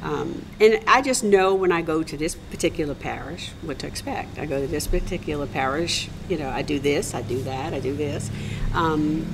Um, 0.02 0.42
and 0.60 0.80
I 0.86 1.02
just 1.02 1.22
know 1.24 1.54
when 1.54 1.70
I 1.72 1.82
go 1.82 2.02
to 2.02 2.16
this 2.16 2.34
particular 2.34 2.94
parish 2.94 3.50
what 3.62 3.78
to 3.80 3.86
expect. 3.86 4.38
I 4.38 4.46
go 4.46 4.60
to 4.60 4.66
this 4.66 4.86
particular 4.86 5.46
parish, 5.46 6.08
you 6.28 6.38
know, 6.38 6.48
I 6.48 6.62
do 6.62 6.78
this, 6.78 7.14
I 7.14 7.22
do 7.22 7.42
that, 7.42 7.74
I 7.74 7.80
do 7.80 7.94
this. 7.94 8.30
Um, 8.72 9.26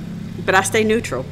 but 0.44 0.54
I 0.54 0.62
stay 0.62 0.82
neutral 0.82 1.24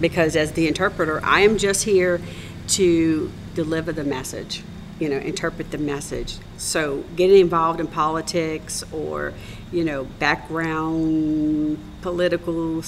because 0.00 0.36
as 0.36 0.52
the 0.52 0.66
interpreter, 0.68 1.20
I 1.24 1.40
am 1.40 1.56
just 1.58 1.84
here 1.84 2.20
to 2.68 3.30
deliver 3.54 3.92
the 3.92 4.04
message, 4.04 4.62
you 4.98 5.08
know, 5.08 5.18
interpret 5.18 5.70
the 5.70 5.78
message. 5.78 6.36
So 6.56 7.04
getting 7.16 7.40
involved 7.40 7.80
in 7.80 7.86
politics 7.86 8.84
or, 8.92 9.34
you 9.72 9.84
know, 9.84 10.04
background 10.04 11.78
political 12.02 12.82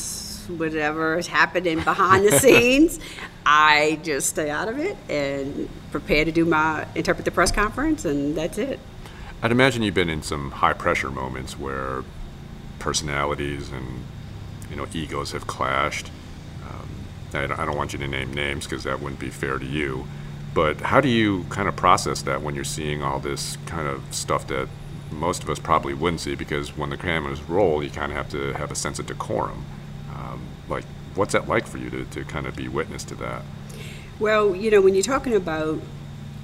whatever 0.49 1.19
is 1.19 1.27
happening 1.27 1.81
behind 1.81 2.27
the 2.27 2.39
scenes, 2.39 3.01
I 3.47 3.99
just 4.03 4.31
stay 4.31 4.51
out 4.51 4.69
of 4.69 4.79
it 4.79 4.97
and 5.09 5.69
prepare 5.91 6.25
to 6.25 6.33
do 6.33 6.45
my 6.45 6.87
interpret 6.95 7.25
the 7.25 7.31
press 7.31 7.51
conference 7.51 8.05
and 8.05 8.37
that's 8.37 8.59
it. 8.59 8.79
I'd 9.43 9.53
imagine 9.53 9.83
you've 9.83 9.95
been 9.95 10.11
in 10.11 10.23
some 10.23 10.53
high 10.53 10.73
pressure 10.73 11.11
moments 11.11 11.59
where 11.59 12.03
personalities 12.79 13.71
and 13.71 14.05
you 14.71 14.77
know 14.77 14.87
egos 14.93 15.33
have 15.33 15.47
clashed. 15.47 16.11
I, 17.35 17.47
don't, 17.47 17.59
I 17.59 17.65
don't 17.65 17.77
want 17.77 17.93
you 17.93 17.99
to 18.01 18.09
name 18.09 18.33
names 18.33 18.65
because 18.65 18.85
that 18.85 19.01
wouldn't 19.01 19.21
be 19.21 19.31
fair 19.31 19.59
to 19.59 19.67
you. 19.67 20.07
But 20.55 20.81
how 20.81 21.01
do 21.01 21.09
you 21.09 21.45
kind 21.51 21.69
of 21.69 21.75
process 21.75 22.23
that 22.23 22.43
when 22.43 22.55
you're 22.55 22.65
seeing 22.65 23.03
all 23.03 23.19
this 23.19 23.59
kind 23.67 23.89
of 23.89 24.03
stuff 24.15 24.47
that 24.49 24.69
most 25.11 25.43
of 25.43 25.51
us 25.51 25.59
probably 25.59 25.95
wouldn't 25.95 26.21
see? 26.21 26.37
Because 26.37 26.77
when 26.77 26.91
the 26.91 26.97
cameras 26.97 27.43
roll, 27.43 27.83
you 27.83 27.91
kind 27.91 28.13
of 28.13 28.17
have 28.17 28.29
to 28.31 28.53
have 28.53 28.71
a 28.71 28.77
sense 28.77 28.99
of 28.99 29.07
decorum. 29.07 29.65
Um, 30.15 30.41
like, 30.69 30.85
what's 31.17 31.33
that 31.33 31.49
like 31.49 31.67
for 31.67 31.79
you 31.79 31.91
to, 31.91 32.05
to 32.05 32.25
kind 32.25 32.47
of 32.47 32.55
be 32.55 32.69
witness 32.69 33.03
to 33.05 33.15
that? 33.17 33.43
Well, 34.21 34.55
you 34.55 34.71
know, 34.71 34.81
when 34.81 34.95
you're 34.95 35.03
talking 35.03 35.35
about 35.35 35.81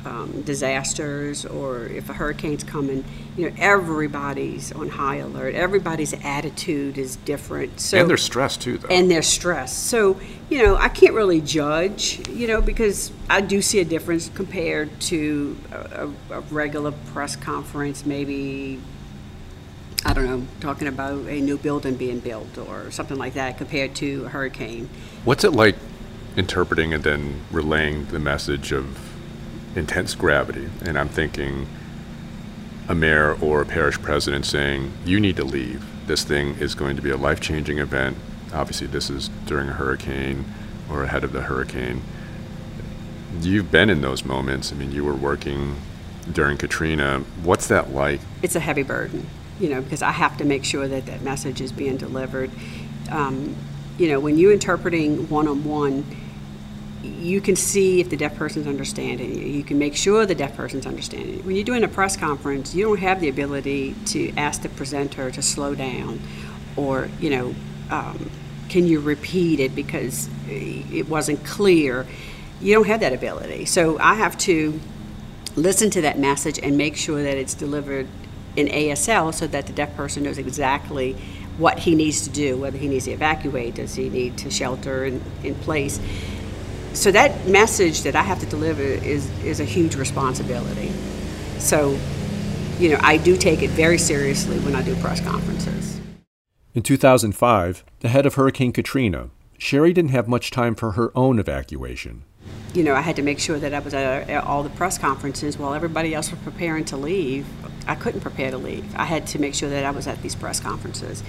um, 0.04 0.42
disasters 0.42 1.44
or 1.44 1.86
if 1.86 2.08
a 2.08 2.12
hurricane's 2.12 2.64
coming, 2.64 3.04
you 3.36 3.48
know, 3.48 3.56
everybody's 3.58 4.72
on 4.72 4.88
high 4.88 5.16
alert. 5.16 5.54
Everybody's 5.54 6.12
attitude 6.24 6.98
is 6.98 7.16
different. 7.16 7.80
So 7.80 7.98
and 7.98 8.08
they're 8.08 8.16
stressed 8.16 8.62
too, 8.62 8.78
though. 8.78 8.88
and 8.88 9.10
they're 9.10 9.22
stressed. 9.22 9.86
So, 9.86 10.20
you 10.48 10.62
know, 10.62 10.76
I 10.76 10.88
can't 10.88 11.14
really 11.14 11.40
judge, 11.40 12.26
you 12.28 12.46
know, 12.46 12.60
because 12.60 13.12
I 13.28 13.40
do 13.40 13.60
see 13.62 13.80
a 13.80 13.84
difference 13.84 14.28
compared 14.30 15.00
to 15.02 15.56
a, 15.72 15.76
a, 15.76 16.38
a 16.38 16.40
regular 16.42 16.92
press 17.12 17.36
conference, 17.36 18.06
maybe, 18.06 18.80
I 20.04 20.14
don't 20.14 20.26
know, 20.26 20.46
talking 20.60 20.88
about 20.88 21.26
a 21.26 21.40
new 21.40 21.58
building 21.58 21.96
being 21.96 22.20
built 22.20 22.56
or 22.56 22.90
something 22.90 23.18
like 23.18 23.34
that 23.34 23.58
compared 23.58 23.94
to 23.96 24.24
a 24.24 24.28
hurricane. 24.30 24.88
What's 25.24 25.44
it 25.44 25.52
like 25.52 25.76
interpreting 26.36 26.94
and 26.94 27.04
then 27.04 27.40
relaying 27.50 28.06
the 28.06 28.18
message 28.18 28.72
of 28.72 29.09
intense 29.74 30.14
gravity? 30.14 30.68
And 30.84 30.98
I'm 30.98 31.08
thinking 31.08 31.66
a 32.88 32.94
mayor 32.94 33.36
or 33.40 33.62
a 33.62 33.66
parish 33.66 34.00
president 34.00 34.44
saying, 34.44 34.92
you 35.04 35.20
need 35.20 35.36
to 35.36 35.44
leave. 35.44 35.84
This 36.06 36.24
thing 36.24 36.56
is 36.58 36.74
going 36.74 36.96
to 36.96 37.02
be 37.02 37.10
a 37.10 37.16
life 37.16 37.40
changing 37.40 37.78
event. 37.78 38.16
Obviously, 38.52 38.88
this 38.88 39.08
is 39.08 39.28
during 39.46 39.68
a 39.68 39.72
hurricane 39.72 40.44
or 40.90 41.04
ahead 41.04 41.22
of 41.22 41.32
the 41.32 41.42
hurricane. 41.42 42.02
You've 43.40 43.70
been 43.70 43.90
in 43.90 44.00
those 44.00 44.24
moments. 44.24 44.72
I 44.72 44.74
mean, 44.74 44.90
you 44.90 45.04
were 45.04 45.14
working 45.14 45.76
during 46.32 46.56
Katrina. 46.56 47.20
What's 47.44 47.68
that 47.68 47.92
like? 47.92 48.20
it's 48.42 48.56
a 48.56 48.60
heavy 48.60 48.82
burden, 48.82 49.26
you 49.60 49.68
know, 49.68 49.80
because 49.80 50.02
I 50.02 50.10
have 50.10 50.36
to 50.38 50.44
make 50.44 50.64
sure 50.64 50.88
that 50.88 51.06
that 51.06 51.22
message 51.22 51.60
is 51.60 51.70
being 51.70 51.96
delivered. 51.96 52.50
Um, 53.10 53.54
you 53.98 54.08
know, 54.08 54.18
when 54.18 54.38
you're 54.38 54.52
interpreting 54.52 55.28
one 55.28 55.46
on 55.46 55.62
one, 55.64 56.04
you 57.02 57.40
can 57.40 57.56
see 57.56 58.00
if 58.00 58.10
the 58.10 58.16
deaf 58.16 58.36
person's 58.36 58.66
understanding 58.66 59.34
you. 59.34 59.46
You 59.46 59.64
can 59.64 59.78
make 59.78 59.96
sure 59.96 60.26
the 60.26 60.34
deaf 60.34 60.56
person's 60.56 60.86
understanding 60.86 61.36
you. 61.36 61.42
When 61.42 61.56
you're 61.56 61.64
doing 61.64 61.84
a 61.84 61.88
press 61.88 62.16
conference, 62.16 62.74
you 62.74 62.84
don't 62.84 62.98
have 62.98 63.20
the 63.20 63.28
ability 63.28 63.94
to 64.06 64.32
ask 64.36 64.62
the 64.62 64.68
presenter 64.68 65.30
to 65.30 65.42
slow 65.42 65.74
down 65.74 66.20
or, 66.76 67.08
you 67.18 67.30
know, 67.30 67.54
um, 67.90 68.30
can 68.68 68.86
you 68.86 69.00
repeat 69.00 69.60
it 69.60 69.74
because 69.74 70.28
it 70.48 71.08
wasn't 71.08 71.44
clear. 71.44 72.06
You 72.60 72.74
don't 72.74 72.86
have 72.86 73.00
that 73.00 73.12
ability. 73.12 73.64
So 73.64 73.98
I 73.98 74.14
have 74.14 74.38
to 74.38 74.78
listen 75.56 75.90
to 75.90 76.02
that 76.02 76.18
message 76.18 76.60
and 76.62 76.76
make 76.76 76.96
sure 76.96 77.22
that 77.22 77.36
it's 77.36 77.54
delivered 77.54 78.06
in 78.56 78.68
ASL 78.68 79.34
so 79.34 79.46
that 79.48 79.66
the 79.66 79.72
deaf 79.72 79.96
person 79.96 80.22
knows 80.22 80.38
exactly 80.38 81.16
what 81.58 81.80
he 81.80 81.94
needs 81.94 82.22
to 82.22 82.30
do, 82.30 82.56
whether 82.56 82.78
he 82.78 82.88
needs 82.88 83.04
to 83.04 83.10
evacuate, 83.10 83.74
does 83.74 83.94
he 83.94 84.08
need 84.08 84.38
to 84.38 84.50
shelter 84.50 85.04
in, 85.04 85.22
in 85.42 85.54
place. 85.56 86.00
So 86.92 87.12
that 87.12 87.46
message 87.46 88.02
that 88.02 88.16
I 88.16 88.22
have 88.22 88.40
to 88.40 88.46
deliver 88.46 88.82
is, 88.82 89.30
is 89.44 89.60
a 89.60 89.64
huge 89.64 89.94
responsibility. 89.94 90.90
So, 91.58 91.98
you 92.78 92.90
know, 92.90 92.98
I 93.00 93.16
do 93.16 93.36
take 93.36 93.62
it 93.62 93.70
very 93.70 93.98
seriously 93.98 94.58
when 94.60 94.74
I 94.74 94.82
do 94.82 94.96
press 94.96 95.20
conferences. 95.20 96.00
In 96.74 96.82
2005, 96.82 97.84
ahead 98.04 98.26
of 98.26 98.34
Hurricane 98.34 98.72
Katrina, 98.72 99.30
Sherry 99.58 99.92
didn't 99.92 100.12
have 100.12 100.26
much 100.26 100.50
time 100.50 100.74
for 100.74 100.92
her 100.92 101.12
own 101.16 101.38
evacuation. 101.38 102.24
you 102.74 102.84
know, 102.84 102.94
I 102.94 103.00
had 103.00 103.16
to 103.16 103.22
make 103.22 103.38
sure 103.40 103.58
that 103.58 103.74
I 103.74 103.80
was 103.80 103.94
at, 103.94 104.30
at 104.30 104.44
all 104.44 104.62
the 104.62 104.70
press 104.70 104.96
conferences 104.96 105.58
while 105.58 105.74
everybody 105.74 106.14
else 106.14 106.30
was 106.30 106.40
preparing 106.40 106.84
to 106.86 106.96
leave. 106.96 107.46
I 107.86 107.94
couldn't 107.94 108.20
prepare 108.20 108.50
to 108.50 108.58
leave. 108.58 108.84
I 108.96 109.04
had 109.04 109.26
to 109.28 109.38
make 109.38 109.54
sure 109.54 109.68
that 109.70 109.84
I 109.84 109.90
was 109.90 110.06
at 110.06 110.22
these 110.22 110.34
press 110.34 110.60
conferences. 110.60 111.22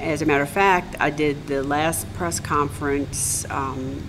As 0.00 0.20
a 0.20 0.26
matter 0.26 0.42
of 0.42 0.50
fact, 0.50 0.96
I 1.00 1.10
did 1.10 1.46
the 1.46 1.62
last 1.62 2.12
press 2.14 2.40
conference, 2.40 3.48
um, 3.50 4.06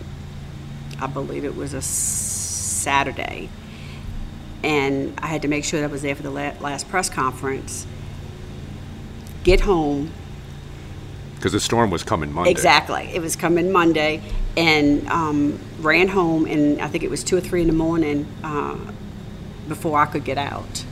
I 1.04 1.08
believe 1.08 1.44
it 1.44 1.58
was 1.58 1.74
a 1.74 1.82
Saturday, 1.82 3.50
and 4.64 5.14
I 5.22 5.28
had 5.28 5.42
to 5.42 5.50
make 5.50 5.66
sure 5.66 5.82
that 5.82 5.90
I 5.90 5.92
was 5.92 6.02
there 6.02 6.16
for 6.16 6.24
the 6.24 6.32
last 6.32 6.88
press 6.88 7.10
conference. 7.10 7.86
Get 9.44 9.60
home, 9.60 10.12
Because 11.36 11.52
the 11.52 11.60
storm 11.60 11.90
was 11.92 12.04
coming 12.04 12.32
Monday. 12.32 12.52
Exactly. 12.52 13.10
It 13.14 13.22
was 13.22 13.36
coming 13.36 13.70
Monday, 13.70 14.22
and 14.56 15.06
um, 15.10 15.60
ran 15.80 16.08
home, 16.08 16.46
and 16.46 16.82
I 16.82 16.88
think 16.88 17.04
it 17.04 17.10
was 17.10 17.22
two 17.22 17.36
or 17.36 17.42
three 17.42 17.60
in 17.60 17.68
the 17.68 17.74
morning 17.74 18.26
uh, 18.42 18.78
before 19.68 20.00
I 20.00 20.06
could 20.06 20.24
get 20.24 20.38
out, 20.38 20.86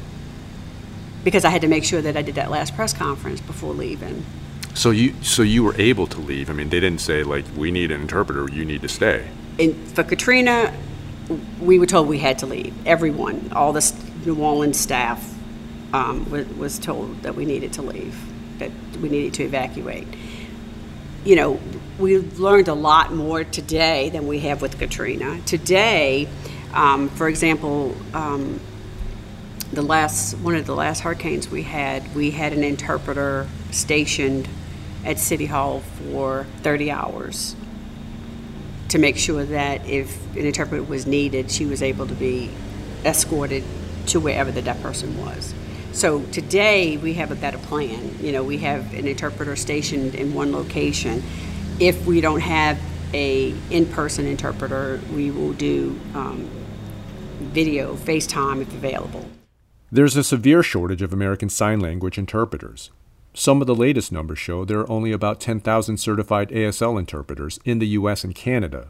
because 1.24 1.46
I 1.46 1.52
had 1.52 1.62
to 1.62 1.70
make 1.70 1.86
sure 1.86 2.02
that 2.02 2.18
I 2.18 2.22
did 2.22 2.36
that 2.36 2.52
last 2.52 2.76
press 2.76 2.92
conference 2.92 3.40
before 3.40 3.74
leaving. 3.74 4.26
So 4.74 4.92
you 4.92 5.14
so 5.22 5.42
you 5.42 5.64
were 5.64 5.76
able 5.80 6.08
to 6.08 6.20
leave. 6.20 6.50
I 6.50 6.54
mean, 6.54 6.68
they 6.68 6.82
didn't 6.82 7.00
say 7.00 7.24
like 7.24 7.46
we 7.56 7.72
need 7.72 7.92
an 7.92 8.02
interpreter, 8.02 8.52
you 8.52 8.66
need 8.66 8.82
to 8.82 8.90
stay. 8.90 9.30
For 9.58 10.04
Katrina, 10.04 10.74
we 11.60 11.78
were 11.78 11.86
told 11.86 12.08
we 12.08 12.20
had 12.20 12.40
to 12.40 12.46
leave. 12.46 12.74
Everyone, 12.88 13.52
all 13.54 13.74
the 13.74 13.94
New 14.26 14.36
Orleans 14.36 14.80
staff, 14.80 15.34
um, 15.94 16.30
was, 16.30 16.48
was 16.50 16.80
told 16.80 17.22
that 17.24 17.36
we 17.36 17.46
needed 17.46 17.74
to 17.74 17.82
leave, 17.82 18.18
that 18.60 18.72
we 19.02 19.10
needed 19.10 19.34
to 19.36 19.44
evacuate. 19.44 20.08
You 21.26 21.36
know, 21.36 21.60
we've 22.00 22.40
learned 22.40 22.68
a 22.68 22.74
lot 22.74 23.14
more 23.14 23.44
today 23.44 24.10
than 24.10 24.28
we 24.28 24.40
have 24.40 24.62
with 24.62 24.80
Katrina. 24.80 25.40
Today, 25.46 26.28
um, 26.74 27.10
for 27.10 27.28
example, 27.28 27.96
um, 28.14 28.60
the 29.74 29.82
last 29.82 30.34
one 30.40 30.56
of 30.56 30.66
the 30.66 30.76
last 30.76 31.02
hurricanes 31.02 31.50
we 31.50 31.64
had, 31.64 32.16
we 32.16 32.32
had 32.32 32.54
an 32.54 32.64
interpreter 32.64 33.48
stationed 33.72 34.48
at 35.06 35.20
City 35.20 35.46
Hall 35.46 35.80
for 35.80 36.46
30 36.62 36.92
hours 36.92 37.56
to 38.92 38.98
make 38.98 39.18
sure 39.18 39.46
that 39.46 39.88
if 39.88 40.36
an 40.36 40.46
interpreter 40.46 40.84
was 40.84 41.08
needed, 41.08 41.50
she 41.50 41.66
was 41.66 41.82
able 41.82 42.06
to 42.06 42.14
be 42.14 42.52
escorted 43.06 43.64
to 44.06 44.20
wherever 44.20 44.52
the 44.52 44.62
deaf 44.62 44.82
person 44.82 45.18
was. 45.18 45.54
So 45.94 46.24
today 46.26 46.98
we 46.98 47.14
have 47.14 47.32
a 47.32 47.36
better 47.36 47.58
plan. 47.58 48.18
You 48.20 48.34
know, 48.34 48.44
we 48.44 48.58
have 48.58 48.94
an 48.94 49.08
interpreter 49.08 49.56
stationed 49.56 50.14
in 50.14 50.34
one 50.34 50.52
location. 50.52 51.24
If 51.80 52.06
we 52.06 52.20
don't 52.20 52.42
have 52.42 52.78
a 53.14 53.56
in-person 53.70 54.26
interpreter, 54.26 55.00
we 55.14 55.32
will 55.32 55.54
do 55.54 55.98
um, 56.14 56.50
video, 57.40 57.96
FaceTime 57.96 58.62
if 58.62 58.74
available. 58.74 59.26
There's 59.90 60.18
a 60.18 60.24
severe 60.24 60.64
shortage 60.64 61.02
of 61.02 61.14
American 61.14 61.48
Sign 61.48 61.80
Language 61.80 62.18
interpreters. 62.18 62.92
Some 63.34 63.62
of 63.62 63.68
the 63.68 63.76
latest 63.76 64.12
numbers 64.12 64.40
show 64.40 64.66
there 64.66 64.80
are 64.80 64.92
only 64.92 65.14
about 65.14 65.40
10,000 65.40 65.98
certified 65.98 66.50
ASL 66.50 67.00
interpreters 67.00 67.60
in 67.64 67.80
the 67.80 67.88
US 67.88 68.26
and 68.26 68.36
Canada, 68.36 68.90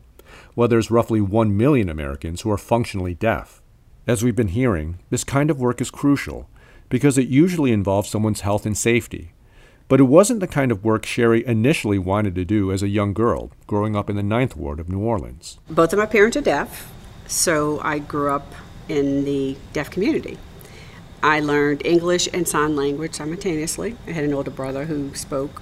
while 0.55 0.67
there's 0.67 0.89
roughly 0.89 1.21
1 1.21 1.55
million 1.55 1.89
Americans 1.89 2.41
who 2.41 2.51
are 2.51 2.57
functionally 2.57 3.13
deaf. 3.13 3.61
As 4.07 4.23
we've 4.23 4.35
been 4.35 4.47
hearing, 4.47 4.97
this 5.11 5.23
kind 5.23 5.51
of 5.51 5.59
work 5.59 5.79
is 5.79 5.91
crucial 5.91 6.49
because 6.89 7.19
it 7.19 7.27
usually 7.27 7.71
involves 7.71 8.09
someone's 8.09 8.41
health 8.41 8.65
and 8.65 8.75
safety. 8.75 9.33
But 9.87 9.99
it 9.99 10.05
wasn't 10.05 10.39
the 10.39 10.47
kind 10.47 10.71
of 10.71 10.83
work 10.83 11.05
Sherry 11.05 11.45
initially 11.45 11.99
wanted 11.99 12.33
to 12.35 12.45
do 12.45 12.71
as 12.71 12.81
a 12.81 12.89
young 12.89 13.13
girl 13.13 13.51
growing 13.67 13.95
up 13.95 14.09
in 14.09 14.15
the 14.15 14.23
Ninth 14.23 14.55
Ward 14.55 14.79
of 14.79 14.89
New 14.89 14.99
Orleans. 14.99 15.59
both 15.69 15.93
of 15.93 15.99
my 15.99 16.05
parents 16.07 16.35
are 16.35 16.41
deaf, 16.41 16.91
So 17.27 17.79
I 17.83 17.99
grew 17.99 18.31
up 18.31 18.53
in 18.89 19.23
the 19.23 19.55
deaf 19.71 19.91
community. 19.91 20.37
I 21.23 21.39
learned 21.39 21.85
English 21.85 22.27
and 22.33 22.47
sign 22.47 22.75
language 22.75 23.13
simultaneously. 23.13 23.95
I 24.07 24.11
had 24.11 24.23
an 24.23 24.33
older 24.33 24.51
brother 24.51 24.85
who 24.85 25.13
spoke, 25.15 25.61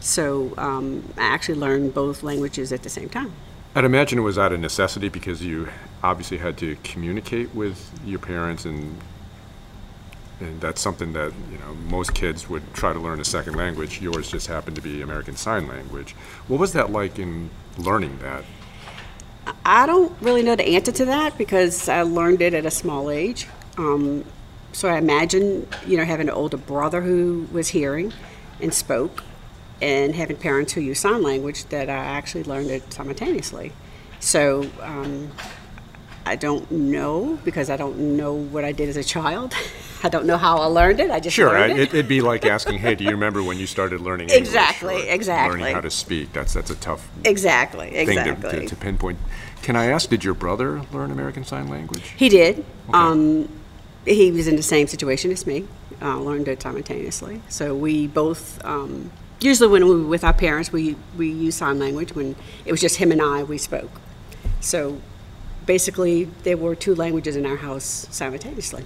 so 0.00 0.54
um, 0.56 1.12
I 1.16 1.22
actually 1.22 1.58
learned 1.58 1.94
both 1.94 2.22
languages 2.22 2.72
at 2.72 2.82
the 2.82 2.90
same 2.90 3.08
time. 3.08 3.32
I'd 3.74 3.84
imagine 3.84 4.18
it 4.18 4.22
was 4.22 4.38
out 4.38 4.52
of 4.52 4.60
necessity 4.60 5.08
because 5.08 5.42
you 5.42 5.68
obviously 6.02 6.38
had 6.38 6.56
to 6.58 6.76
communicate 6.82 7.54
with 7.54 7.90
your 8.04 8.18
parents 8.18 8.64
and 8.64 8.96
and 10.40 10.58
that's 10.60 10.80
something 10.80 11.12
that 11.12 11.32
you 11.52 11.58
know 11.58 11.74
most 11.88 12.14
kids 12.14 12.48
would 12.48 12.62
try 12.72 12.92
to 12.92 12.98
learn 12.98 13.20
a 13.20 13.24
second 13.24 13.56
language. 13.56 14.00
Yours 14.00 14.30
just 14.30 14.46
happened 14.46 14.76
to 14.76 14.82
be 14.82 15.02
American 15.02 15.36
Sign 15.36 15.68
Language. 15.68 16.12
What 16.48 16.58
was 16.58 16.72
that 16.72 16.90
like 16.90 17.18
in 17.18 17.50
learning 17.78 18.18
that? 18.22 18.44
I 19.64 19.86
don't 19.86 20.12
really 20.20 20.42
know 20.42 20.56
the 20.56 20.66
answer 20.66 20.92
to 20.92 21.04
that 21.06 21.36
because 21.36 21.88
I 21.88 22.02
learned 22.02 22.40
it 22.42 22.54
at 22.54 22.64
a 22.64 22.70
small 22.70 23.10
age. 23.10 23.46
Um, 23.76 24.24
so 24.72 24.88
I 24.88 24.98
imagine, 24.98 25.66
you 25.86 25.96
know, 25.96 26.04
having 26.04 26.28
an 26.28 26.34
older 26.34 26.56
brother 26.56 27.00
who 27.02 27.46
was 27.52 27.68
hearing 27.68 28.12
and 28.60 28.72
spoke, 28.72 29.22
and 29.82 30.14
having 30.14 30.36
parents 30.36 30.72
who 30.72 30.80
use 30.80 31.00
sign 31.00 31.22
language 31.22 31.64
that 31.66 31.88
I 31.88 31.94
actually 31.94 32.44
learned 32.44 32.70
it 32.70 32.92
simultaneously. 32.92 33.72
So 34.20 34.68
um, 34.82 35.32
I 36.26 36.36
don't 36.36 36.70
know 36.70 37.38
because 37.44 37.70
I 37.70 37.76
don't 37.76 38.16
know 38.16 38.34
what 38.34 38.64
I 38.64 38.72
did 38.72 38.88
as 38.88 38.96
a 38.96 39.04
child. 39.04 39.54
I 40.02 40.08
don't 40.08 40.24
know 40.24 40.38
how 40.38 40.58
I 40.58 40.66
learned 40.66 41.00
it. 41.00 41.10
I 41.10 41.20
just 41.20 41.36
sure. 41.36 41.48
learned 41.48 41.78
it. 41.78 41.92
would 41.92 42.08
be 42.08 42.22
like 42.22 42.46
asking, 42.56 42.78
"Hey, 42.78 42.94
do 42.94 43.04
you 43.04 43.10
remember 43.10 43.42
when 43.42 43.58
you 43.58 43.66
started 43.66 44.00
learning 44.00 44.30
English 44.30 44.48
exactly, 44.48 45.08
exactly, 45.08 45.60
learning 45.60 45.74
how 45.74 45.80
to 45.82 45.90
speak?" 45.90 46.32
That's 46.32 46.54
that's 46.54 46.70
a 46.70 46.76
tough 46.76 47.06
exactly, 47.24 47.94
exactly 47.94 48.50
thing 48.50 48.60
to, 48.60 48.60
to, 48.60 48.68
to 48.68 48.76
pinpoint. 48.76 49.18
Can 49.62 49.76
I 49.76 49.86
ask, 49.86 50.08
did 50.08 50.24
your 50.24 50.32
brother 50.32 50.82
learn 50.90 51.10
American 51.10 51.44
Sign 51.44 51.68
Language? 51.68 52.14
He 52.16 52.30
did. 52.30 52.60
Okay. 52.60 52.66
Um, 52.94 53.59
he 54.04 54.30
was 54.30 54.48
in 54.48 54.56
the 54.56 54.62
same 54.62 54.86
situation 54.86 55.30
as 55.30 55.46
me. 55.46 55.66
Uh, 56.02 56.18
learned 56.18 56.48
it 56.48 56.62
simultaneously. 56.62 57.42
So 57.48 57.74
we 57.74 58.06
both. 58.06 58.64
Um, 58.64 59.10
usually, 59.40 59.68
when 59.68 59.86
we 59.86 59.96
were 59.96 60.08
with 60.08 60.24
our 60.24 60.32
parents, 60.32 60.72
we 60.72 60.96
we 61.16 61.30
use 61.30 61.56
sign 61.56 61.78
language. 61.78 62.14
When 62.14 62.36
it 62.64 62.72
was 62.72 62.80
just 62.80 62.96
him 62.96 63.12
and 63.12 63.20
I, 63.20 63.42
we 63.42 63.58
spoke. 63.58 63.90
So 64.60 65.00
basically, 65.66 66.24
there 66.24 66.56
were 66.56 66.74
two 66.74 66.94
languages 66.94 67.36
in 67.36 67.44
our 67.46 67.56
house 67.56 68.06
simultaneously. 68.10 68.84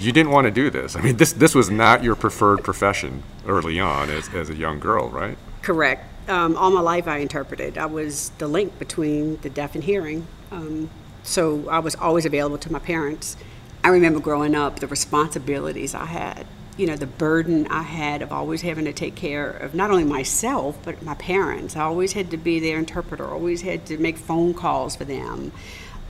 You 0.00 0.12
didn't 0.12 0.30
want 0.30 0.44
to 0.44 0.52
do 0.52 0.70
this. 0.70 0.94
I 0.94 1.00
mean, 1.00 1.16
this 1.16 1.32
this 1.32 1.54
was 1.54 1.70
not 1.70 2.04
your 2.04 2.14
preferred 2.14 2.62
profession 2.62 3.24
early 3.46 3.80
on 3.80 4.10
as, 4.10 4.28
as 4.32 4.48
a 4.48 4.54
young 4.54 4.78
girl, 4.78 5.08
right? 5.08 5.36
Correct. 5.62 6.04
Um, 6.28 6.56
all 6.56 6.70
my 6.70 6.80
life, 6.80 7.08
I 7.08 7.18
interpreted. 7.18 7.78
I 7.78 7.86
was 7.86 8.30
the 8.38 8.46
link 8.46 8.78
between 8.78 9.38
the 9.38 9.50
deaf 9.50 9.74
and 9.74 9.82
hearing. 9.82 10.26
Um, 10.52 10.90
so 11.22 11.68
I 11.68 11.78
was 11.78 11.94
always 11.96 12.26
available 12.26 12.58
to 12.58 12.72
my 12.72 12.78
parents. 12.78 13.36
I 13.84 13.88
remember 13.88 14.20
growing 14.20 14.54
up, 14.54 14.80
the 14.80 14.86
responsibilities 14.86 15.94
I 15.94 16.06
had, 16.06 16.46
you 16.76 16.86
know, 16.86 16.96
the 16.96 17.06
burden 17.06 17.66
I 17.68 17.82
had 17.82 18.22
of 18.22 18.32
always 18.32 18.62
having 18.62 18.84
to 18.86 18.92
take 18.92 19.14
care 19.14 19.50
of 19.50 19.74
not 19.74 19.90
only 19.90 20.04
myself, 20.04 20.78
but 20.84 21.02
my 21.02 21.14
parents. 21.14 21.76
I 21.76 21.82
always 21.82 22.12
had 22.12 22.30
to 22.30 22.36
be 22.36 22.60
their 22.60 22.78
interpreter, 22.78 23.26
always 23.26 23.62
had 23.62 23.86
to 23.86 23.98
make 23.98 24.16
phone 24.16 24.54
calls 24.54 24.96
for 24.96 25.04
them 25.04 25.52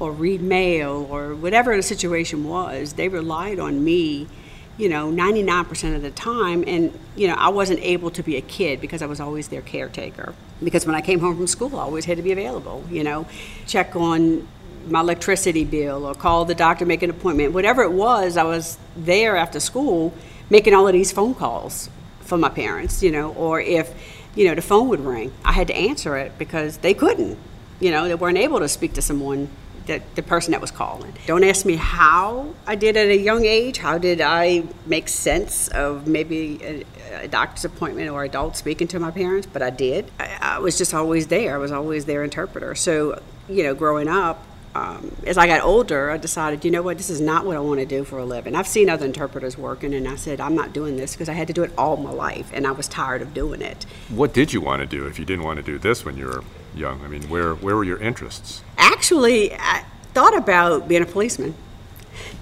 or 0.00 0.12
read 0.12 0.40
mail 0.40 1.06
or 1.10 1.34
whatever 1.34 1.75
the 1.76 1.82
situation 1.82 2.44
was, 2.44 2.94
they 2.94 3.08
relied 3.08 3.58
on 3.58 3.82
me, 3.82 4.28
you 4.76 4.88
know, 4.88 5.10
99% 5.10 5.96
of 5.96 6.02
the 6.02 6.10
time. 6.10 6.62
And, 6.66 6.96
you 7.16 7.26
know, 7.26 7.34
I 7.34 7.48
wasn't 7.48 7.80
able 7.80 8.10
to 8.12 8.22
be 8.22 8.37
a 8.37 8.40
kid 8.40 8.80
because 8.80 9.02
I 9.02 9.06
was 9.06 9.20
always 9.20 9.48
their 9.48 9.62
caretaker. 9.62 10.34
Because 10.62 10.87
when 10.87 10.94
I 10.94 11.00
came 11.00 11.20
home 11.20 11.37
from 11.37 11.46
school, 11.46 11.76
I 11.76 11.82
always 11.82 12.04
had 12.04 12.16
to 12.16 12.22
be 12.22 12.32
available, 12.32 12.84
you 12.90 13.02
know, 13.02 13.26
check 13.66 13.96
on 13.96 14.46
my 14.90 15.00
electricity 15.00 15.64
bill 15.64 16.04
or 16.04 16.14
call 16.14 16.45
the 16.45 16.54
doctor, 16.54 16.87
make 16.87 17.02
an 17.02 17.11
appointment. 17.11 17.52
Whatever 17.52 17.83
it 17.83 17.92
was, 17.92 18.37
I 18.37 18.45
was 18.45 18.78
there 18.97 19.37
after 19.37 19.61
school 19.61 20.12
making 20.50 20.75
all 20.75 20.87
of 20.87 20.92
these 20.92 21.12
phone 21.12 21.34
calls 21.34 21.91
for 22.21 22.39
my 22.39 22.49
parents, 22.49 23.02
you 23.02 23.10
know, 23.10 23.32
or 23.34 23.60
if, 23.60 23.93
you 24.34 24.47
know, 24.47 24.54
the 24.54 24.62
phone 24.62 24.89
would 24.89 25.00
ring, 25.00 25.32
I 25.45 25.52
had 25.52 25.67
to 25.69 25.76
answer 25.76 26.17
it 26.17 26.39
because 26.39 26.78
they 26.78 26.95
couldn't. 26.95 27.39
You 27.80 27.91
know, 27.91 28.08
they 28.08 28.15
weren't 28.15 28.39
able 28.39 28.58
to 28.60 28.69
speak 28.69 28.95
to 28.95 29.02
someone 29.02 29.49
the, 29.89 30.02
the 30.15 30.23
person 30.23 30.52
that 30.52 30.60
was 30.60 30.71
calling. 30.71 31.12
Don't 31.26 31.43
ask 31.43 31.67
me 31.67 31.75
how 31.75 32.54
I 32.67 32.76
did 32.76 32.97
at 32.97 33.08
a 33.08 33.17
young 33.17 33.45
age. 33.45 33.78
How 33.78 33.99
did 33.99 34.21
I 34.21 34.65
make 34.86 35.08
sense 35.08 35.69
of 35.69 36.06
maybe 36.06 36.60
a, 36.62 36.84
a 37.23 37.28
doctor's 37.28 37.65
appointment 37.65 38.10
or 38.10 38.23
adult 38.23 38.56
speaking 38.56 38.86
to 38.89 39.00
my 39.00 39.10
parents? 39.10 39.49
But 39.50 39.62
I 39.62 39.71
did. 39.71 40.10
I, 40.21 40.39
I, 40.41 40.58
was 40.58 40.78
just 40.78 40.93
always 40.95 41.28
there. 41.28 41.54
I 41.54 41.58
was 41.58 41.73
always 41.73 42.04
their 42.04 42.23
interpreter. 42.23 42.75
So, 42.75 43.21
you 43.49 43.62
know, 43.62 43.75
growing 43.75 44.08
up, 44.08 44.45
um, 44.78 45.17
as 45.26 45.36
I 45.36 45.47
got 45.47 45.62
older, 45.62 46.10
I 46.10 46.19
decided, 46.19 46.64
you 46.64 46.71
know 46.71 46.82
what, 46.82 46.99
this 46.99 47.10
is 47.10 47.21
not 47.21 47.45
what 47.45 47.56
I 47.56 47.60
want 47.60 47.80
to 47.80 47.86
do 47.86 48.04
for 48.04 48.19
a 48.19 48.25
living. 48.25 48.54
I've 48.54 48.69
seen 48.69 48.88
other 48.88 49.04
interpreters 49.04 49.58
working, 49.58 49.93
and 49.93 50.06
I 50.06 50.14
said, 50.14 50.41
I'm 50.41 50.54
not 50.54 50.73
doing 50.73 50.97
this 50.97 51.14
because 51.14 51.28
I 51.28 51.32
had 51.32 51.49
to 51.49 51.52
do 51.52 51.64
it 51.64 51.73
all 51.76 51.97
my 51.97 52.12
life, 52.12 52.50
and 52.54 52.67
I 52.67 52.71
was 52.71 52.86
tired 52.86 53.21
of 53.21 53.34
doing 53.34 53.60
it. 53.60 53.84
What 54.08 54.32
did 54.32 54.52
you 54.52 54.60
want 54.60 54.80
to 54.80 54.86
do 54.86 55.06
if 55.06 55.19
you 55.19 55.25
didn't 55.25 55.45
want 55.45 55.56
to 55.56 55.64
do 55.64 55.78
this 55.78 56.04
when 56.04 56.17
you 56.17 56.26
were 56.26 56.45
young? 56.76 57.02
I 57.02 57.08
mean, 57.08 57.23
where, 57.28 57.54
where 57.54 57.75
were 57.75 57.84
your 57.84 57.99
interests? 57.99 58.62
Actually, 58.76 59.52
I 59.54 59.84
thought 60.14 60.36
about 60.36 60.86
being 60.86 61.02
a 61.02 61.06
policeman. 61.06 61.54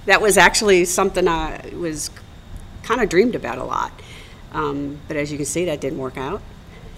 That 0.04 0.20
was 0.20 0.36
actually 0.36 0.84
something 0.84 1.26
I 1.26 1.70
was 1.74 2.10
kind 2.82 3.00
of 3.00 3.08
dreamed 3.08 3.34
about 3.34 3.58
a 3.58 3.64
lot. 3.64 3.92
Um, 4.52 4.98
but 5.08 5.16
as 5.16 5.32
you 5.32 5.38
can 5.38 5.46
see, 5.46 5.64
that 5.64 5.80
didn't 5.80 5.98
work 5.98 6.18
out. 6.18 6.42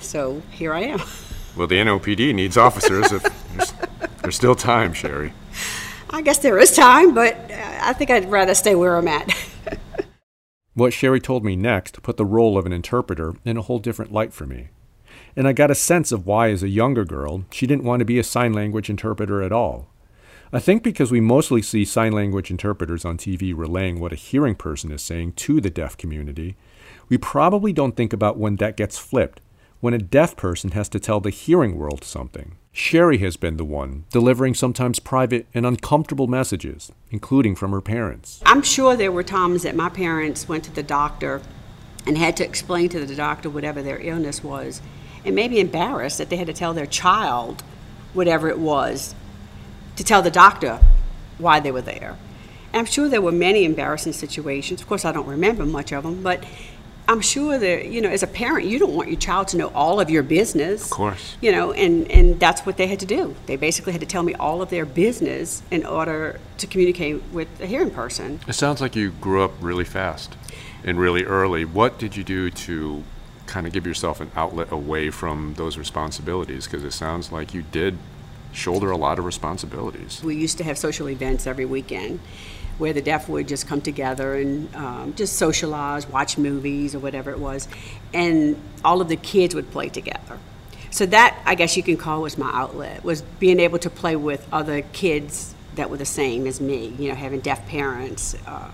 So 0.00 0.42
here 0.50 0.72
I 0.72 0.80
am. 0.80 1.00
Well, 1.56 1.66
the 1.66 1.76
NOPD 1.76 2.34
needs 2.34 2.56
officers 2.56 3.10
if 3.10 3.24
there's, 4.18 4.22
there's 4.22 4.36
still 4.36 4.54
time, 4.54 4.92
Sherry. 4.92 5.32
I 6.10 6.22
guess 6.22 6.38
there 6.38 6.58
is 6.58 6.74
time, 6.74 7.14
but 7.14 7.34
uh, 7.50 7.78
I 7.82 7.92
think 7.92 8.10
I'd 8.10 8.30
rather 8.30 8.54
stay 8.54 8.74
where 8.74 8.96
I'm 8.96 9.08
at. 9.08 9.30
what 10.74 10.92
Sherry 10.92 11.20
told 11.20 11.44
me 11.44 11.56
next 11.56 12.02
put 12.02 12.16
the 12.16 12.24
role 12.24 12.56
of 12.56 12.66
an 12.66 12.72
interpreter 12.72 13.34
in 13.44 13.56
a 13.56 13.62
whole 13.62 13.78
different 13.78 14.12
light 14.12 14.32
for 14.32 14.46
me 14.46 14.68
and 15.38 15.46
I 15.46 15.52
got 15.52 15.70
a 15.70 15.74
sense 15.76 16.10
of 16.10 16.26
why, 16.26 16.50
as 16.50 16.64
a 16.64 16.68
younger 16.68 17.04
girl, 17.04 17.44
she 17.52 17.68
didn't 17.68 17.84
want 17.84 18.00
to 18.00 18.04
be 18.04 18.18
a 18.18 18.24
sign 18.24 18.52
language 18.52 18.90
interpreter 18.90 19.40
at 19.40 19.52
all. 19.52 19.86
I 20.52 20.58
think 20.58 20.82
because 20.82 21.12
we 21.12 21.20
mostly 21.20 21.62
see 21.62 21.84
sign 21.84 22.12
language 22.12 22.50
interpreters 22.50 23.04
on 23.04 23.18
TV 23.18 23.56
relaying 23.56 24.00
what 24.00 24.12
a 24.12 24.16
hearing 24.16 24.56
person 24.56 24.90
is 24.90 25.00
saying 25.00 25.34
to 25.34 25.60
the 25.60 25.70
deaf 25.70 25.96
community, 25.96 26.56
we 27.08 27.18
probably 27.18 27.72
don't 27.72 27.96
think 27.96 28.12
about 28.12 28.36
when 28.36 28.56
that 28.56 28.76
gets 28.76 28.98
flipped, 28.98 29.40
when 29.78 29.94
a 29.94 29.98
deaf 29.98 30.36
person 30.36 30.72
has 30.72 30.88
to 30.88 30.98
tell 30.98 31.20
the 31.20 31.30
hearing 31.30 31.76
world 31.76 32.02
something. 32.02 32.56
Sherry 32.78 33.18
has 33.18 33.36
been 33.36 33.56
the 33.56 33.64
one 33.64 34.04
delivering 34.08 34.54
sometimes 34.54 35.00
private 35.00 35.46
and 35.52 35.66
uncomfortable 35.66 36.28
messages, 36.28 36.92
including 37.10 37.56
from 37.56 37.72
her 37.72 37.80
parents. 37.80 38.40
I'm 38.46 38.62
sure 38.62 38.94
there 38.96 39.10
were 39.10 39.24
times 39.24 39.64
that 39.64 39.74
my 39.74 39.88
parents 39.88 40.48
went 40.48 40.62
to 40.64 40.72
the 40.72 40.84
doctor 40.84 41.42
and 42.06 42.16
had 42.16 42.36
to 42.36 42.44
explain 42.44 42.88
to 42.90 43.04
the 43.04 43.16
doctor 43.16 43.50
whatever 43.50 43.82
their 43.82 43.98
illness 43.98 44.44
was 44.44 44.80
and 45.24 45.34
maybe 45.34 45.58
embarrassed 45.58 46.18
that 46.18 46.30
they 46.30 46.36
had 46.36 46.46
to 46.46 46.52
tell 46.52 46.72
their 46.72 46.86
child 46.86 47.64
whatever 48.12 48.48
it 48.48 48.60
was 48.60 49.16
to 49.96 50.04
tell 50.04 50.22
the 50.22 50.30
doctor 50.30 50.78
why 51.36 51.58
they 51.58 51.72
were 51.72 51.82
there. 51.82 52.16
And 52.72 52.78
I'm 52.78 52.86
sure 52.86 53.08
there 53.08 53.20
were 53.20 53.32
many 53.32 53.64
embarrassing 53.64 54.12
situations. 54.12 54.80
Of 54.80 54.86
course, 54.86 55.04
I 55.04 55.10
don't 55.10 55.26
remember 55.26 55.66
much 55.66 55.90
of 55.90 56.04
them, 56.04 56.22
but 56.22 56.44
I'm 57.08 57.22
sure 57.22 57.58
that 57.58 57.86
you 57.86 58.02
know, 58.02 58.10
as 58.10 58.22
a 58.22 58.26
parent, 58.26 58.68
you 58.68 58.78
don't 58.78 58.94
want 58.94 59.08
your 59.08 59.18
child 59.18 59.48
to 59.48 59.56
know 59.56 59.68
all 59.68 59.98
of 59.98 60.10
your 60.10 60.22
business. 60.22 60.84
Of 60.84 60.90
course. 60.90 61.36
You 61.40 61.50
know, 61.52 61.72
and 61.72 62.08
and 62.10 62.38
that's 62.38 62.66
what 62.66 62.76
they 62.76 62.86
had 62.86 63.00
to 63.00 63.06
do. 63.06 63.34
They 63.46 63.56
basically 63.56 63.92
had 63.92 64.02
to 64.02 64.06
tell 64.06 64.22
me 64.22 64.34
all 64.34 64.60
of 64.60 64.68
their 64.68 64.84
business 64.84 65.62
in 65.70 65.86
order 65.86 66.38
to 66.58 66.66
communicate 66.66 67.22
with 67.32 67.48
a 67.60 67.66
hearing 67.66 67.90
person. 67.90 68.40
It 68.46 68.52
sounds 68.52 68.82
like 68.82 68.94
you 68.94 69.10
grew 69.12 69.42
up 69.42 69.52
really 69.60 69.86
fast 69.86 70.36
and 70.84 70.98
really 70.98 71.24
early. 71.24 71.64
What 71.64 71.98
did 71.98 72.14
you 72.14 72.24
do 72.24 72.50
to 72.50 73.02
kind 73.46 73.66
of 73.66 73.72
give 73.72 73.86
yourself 73.86 74.20
an 74.20 74.30
outlet 74.36 74.70
away 74.70 75.08
from 75.08 75.54
those 75.54 75.78
responsibilities? 75.78 76.66
Because 76.66 76.84
it 76.84 76.92
sounds 76.92 77.32
like 77.32 77.54
you 77.54 77.62
did 77.62 77.96
shoulder 78.52 78.90
a 78.90 78.96
lot 78.96 79.18
of 79.18 79.24
responsibilities. 79.24 80.22
We 80.22 80.36
used 80.36 80.58
to 80.58 80.64
have 80.64 80.76
social 80.76 81.08
events 81.08 81.46
every 81.46 81.64
weekend 81.64 82.20
where 82.78 82.92
the 82.92 83.02
deaf 83.02 83.28
would 83.28 83.48
just 83.48 83.66
come 83.66 83.80
together 83.80 84.34
and 84.34 84.74
um, 84.74 85.14
just 85.14 85.36
socialize, 85.36 86.08
watch 86.08 86.38
movies 86.38 86.94
or 86.94 87.00
whatever 87.00 87.30
it 87.30 87.38
was, 87.38 87.68
and 88.14 88.56
all 88.84 89.00
of 89.00 89.08
the 89.08 89.16
kids 89.16 89.54
would 89.54 89.70
play 89.70 89.88
together. 89.88 90.38
So 90.90 91.04
that 91.06 91.38
I 91.44 91.54
guess 91.54 91.76
you 91.76 91.82
can 91.82 91.96
call 91.96 92.22
was 92.22 92.38
my 92.38 92.50
outlet 92.52 93.04
was 93.04 93.22
being 93.22 93.60
able 93.60 93.78
to 93.80 93.90
play 93.90 94.16
with 94.16 94.46
other 94.52 94.82
kids 94.82 95.54
that 95.74 95.90
were 95.90 95.96
the 95.96 96.06
same 96.06 96.46
as 96.46 96.60
me. 96.60 96.94
You 96.98 97.10
know, 97.10 97.14
having 97.14 97.40
deaf 97.40 97.66
parents. 97.66 98.34
Uh, 98.46 98.70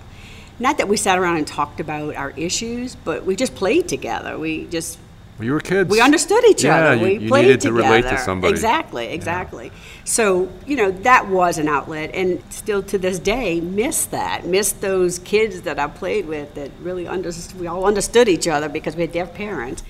not 0.58 0.78
that 0.78 0.86
we 0.86 0.96
sat 0.96 1.18
around 1.18 1.38
and 1.38 1.46
talked 1.46 1.80
about 1.80 2.14
our 2.14 2.30
issues, 2.30 2.94
but 2.94 3.24
we 3.24 3.34
just 3.34 3.56
played 3.56 3.88
together. 3.88 4.38
We 4.38 4.66
just 4.66 4.98
well, 5.38 5.46
you 5.46 5.52
were 5.52 5.60
kids. 5.60 5.90
We 5.90 6.00
understood 6.00 6.44
each 6.44 6.62
yeah, 6.62 6.76
other. 6.76 6.96
You, 6.96 7.02
we 7.02 7.18
you 7.24 7.28
played 7.28 7.42
needed 7.42 7.60
together. 7.60 7.82
to 7.82 7.88
relate 7.88 8.02
to 8.02 8.18
somebody. 8.18 8.52
Exactly, 8.52 9.06
exactly. 9.06 9.66
Yeah. 9.66 9.72
So, 10.04 10.52
you 10.66 10.76
know, 10.76 10.90
that 10.90 11.28
was 11.28 11.58
an 11.58 11.68
outlet 11.68 12.14
and 12.14 12.42
still 12.50 12.82
to 12.84 12.98
this 12.98 13.18
day 13.18 13.60
miss 13.60 14.06
that. 14.06 14.46
Miss 14.46 14.72
those 14.72 15.18
kids 15.20 15.62
that 15.62 15.78
I 15.78 15.88
played 15.88 16.26
with 16.26 16.54
that 16.54 16.70
really 16.80 17.08
understood 17.08 17.60
we 17.60 17.66
all 17.66 17.84
understood 17.84 18.28
each 18.28 18.46
other 18.46 18.68
because 18.68 18.94
we 18.94 19.02
had 19.02 19.12
deaf 19.12 19.34
parents. 19.34 19.82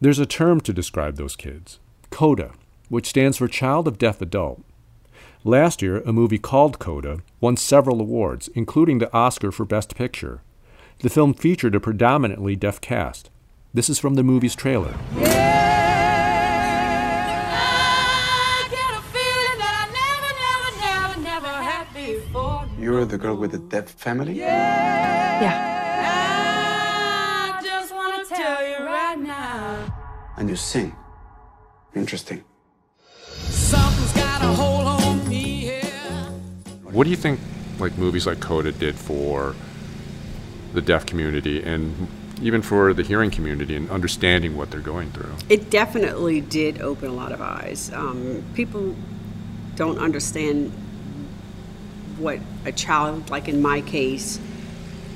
There's 0.00 0.18
a 0.18 0.26
term 0.26 0.60
to 0.62 0.72
describe 0.74 1.16
those 1.16 1.36
kids. 1.36 1.78
CODA, 2.10 2.52
which 2.90 3.08
stands 3.08 3.38
for 3.38 3.48
Child 3.48 3.88
of 3.88 3.98
Deaf 3.98 4.20
Adult. 4.20 4.62
Last 5.42 5.80
year, 5.80 6.00
a 6.00 6.12
movie 6.12 6.38
called 6.38 6.78
Coda 6.78 7.22
won 7.40 7.56
several 7.56 8.00
awards, 8.00 8.48
including 8.48 8.98
the 8.98 9.12
Oscar 9.14 9.52
for 9.52 9.64
Best 9.64 9.94
Picture. 9.94 10.42
The 10.98 11.08
film 11.08 11.34
featured 11.34 11.74
a 11.74 11.80
predominantly 11.80 12.56
deaf 12.56 12.80
cast. 12.80 13.30
This 13.76 13.90
is 13.90 13.98
from 13.98 14.14
the 14.14 14.22
movie's 14.22 14.54
trailer. 14.54 14.94
You're 22.80 23.04
the 23.04 23.18
girl 23.18 23.36
with 23.36 23.50
the 23.52 23.58
deaf 23.58 23.90
family? 23.90 24.38
Yeah. 24.38 25.52
And 30.38 30.48
you 30.48 30.56
sing. 30.56 30.96
Interesting. 31.94 32.42
What 36.94 37.04
do 37.04 37.10
you 37.10 37.16
think 37.16 37.40
like 37.78 37.98
movies 37.98 38.26
like 38.26 38.40
Coda 38.40 38.72
did 38.72 38.94
for 38.94 39.54
the 40.72 40.80
deaf 40.80 41.04
community 41.04 41.62
and 41.62 42.08
even 42.42 42.62
for 42.62 42.92
the 42.92 43.02
hearing 43.02 43.30
community 43.30 43.76
and 43.76 43.90
understanding 43.90 44.56
what 44.56 44.70
they're 44.70 44.80
going 44.80 45.10
through? 45.10 45.34
It 45.48 45.70
definitely 45.70 46.40
did 46.40 46.80
open 46.80 47.08
a 47.08 47.12
lot 47.12 47.32
of 47.32 47.40
eyes. 47.40 47.90
Um, 47.92 48.44
people 48.54 48.94
don't 49.74 49.98
understand 49.98 50.72
what 52.18 52.38
a 52.64 52.72
child, 52.72 53.30
like 53.30 53.48
in 53.48 53.62
my 53.62 53.80
case, 53.80 54.40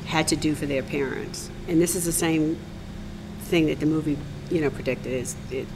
had 0.07 0.29
to 0.29 0.37
do 0.37 0.55
for 0.55 0.67
their 0.67 0.83
parents. 0.83 1.51
And 1.69 1.81
this 1.81 1.95
is 1.95 2.05
the 2.05 2.13
same 2.13 2.59
thing 3.43 3.67
that 3.67 3.81
the 3.81 3.87
movie, 3.87 4.19
you 4.51 4.61
know, 4.61 4.71
predicted. 4.71 5.13
Is 5.13 5.37
it? 5.51 5.67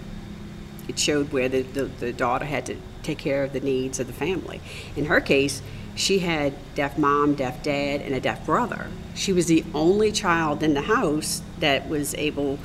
It 0.86 0.98
showed 0.98 1.32
where 1.32 1.48
the, 1.48 1.62
the, 1.62 1.84
the 1.84 2.12
daughter 2.12 2.44
had 2.44 2.66
to 2.66 2.76
take 3.02 3.16
care 3.18 3.42
of 3.42 3.52
the 3.52 3.60
needs 3.60 4.00
of 4.00 4.06
the 4.06 4.12
family. 4.12 4.60
In 4.96 5.06
her 5.06 5.20
case, 5.20 5.62
she 5.94 6.20
had 6.20 6.54
deaf 6.74 6.98
mom, 6.98 7.34
deaf 7.34 7.62
dad, 7.62 8.00
and 8.00 8.14
a 8.14 8.20
deaf 8.20 8.44
brother. 8.44 8.88
She 9.14 9.32
was 9.32 9.46
the 9.46 9.64
only 9.74 10.10
child 10.10 10.62
in 10.62 10.74
the 10.74 10.82
house 10.82 11.42
that 11.60 11.88
was 11.88 12.14
able 12.14 12.58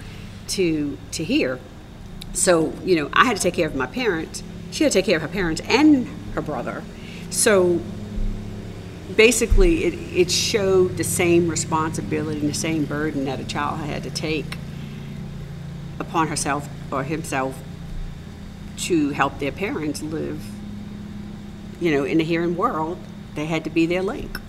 to 0.49 0.97
to 1.11 1.23
hear. 1.23 1.59
So, 2.33 2.73
you 2.83 2.95
know, 2.95 3.09
I 3.13 3.25
had 3.25 3.37
to 3.37 3.41
take 3.41 3.55
care 3.55 3.67
of 3.67 3.75
my 3.75 3.87
parents. 3.87 4.43
She 4.71 4.83
had 4.83 4.91
to 4.93 4.99
take 4.99 5.05
care 5.05 5.17
of 5.17 5.21
her 5.21 5.27
parents 5.27 5.61
and 5.67 6.07
her 6.35 6.41
brother. 6.41 6.83
So 7.29 7.81
basically 9.15 9.85
it, 9.85 9.93
it 10.15 10.31
showed 10.31 10.97
the 10.97 11.03
same 11.03 11.49
responsibility 11.49 12.39
and 12.39 12.49
the 12.49 12.53
same 12.53 12.85
burden 12.85 13.25
that 13.25 13.39
a 13.39 13.43
child 13.43 13.79
had 13.79 14.03
to 14.03 14.09
take 14.09 14.57
upon 15.99 16.27
herself 16.27 16.69
or 16.91 17.03
himself 17.03 17.61
to 18.77 19.09
help 19.09 19.39
their 19.39 19.51
parents 19.51 20.01
live 20.01 20.41
you 21.81 21.91
know 21.91 22.03
in 22.03 22.17
the 22.17 22.23
hearing 22.23 22.55
world 22.55 22.97
they 23.39 23.45
had 23.45 23.63
to 23.63 23.69
be 23.69 23.86
their 23.86 24.02
link 24.04 24.39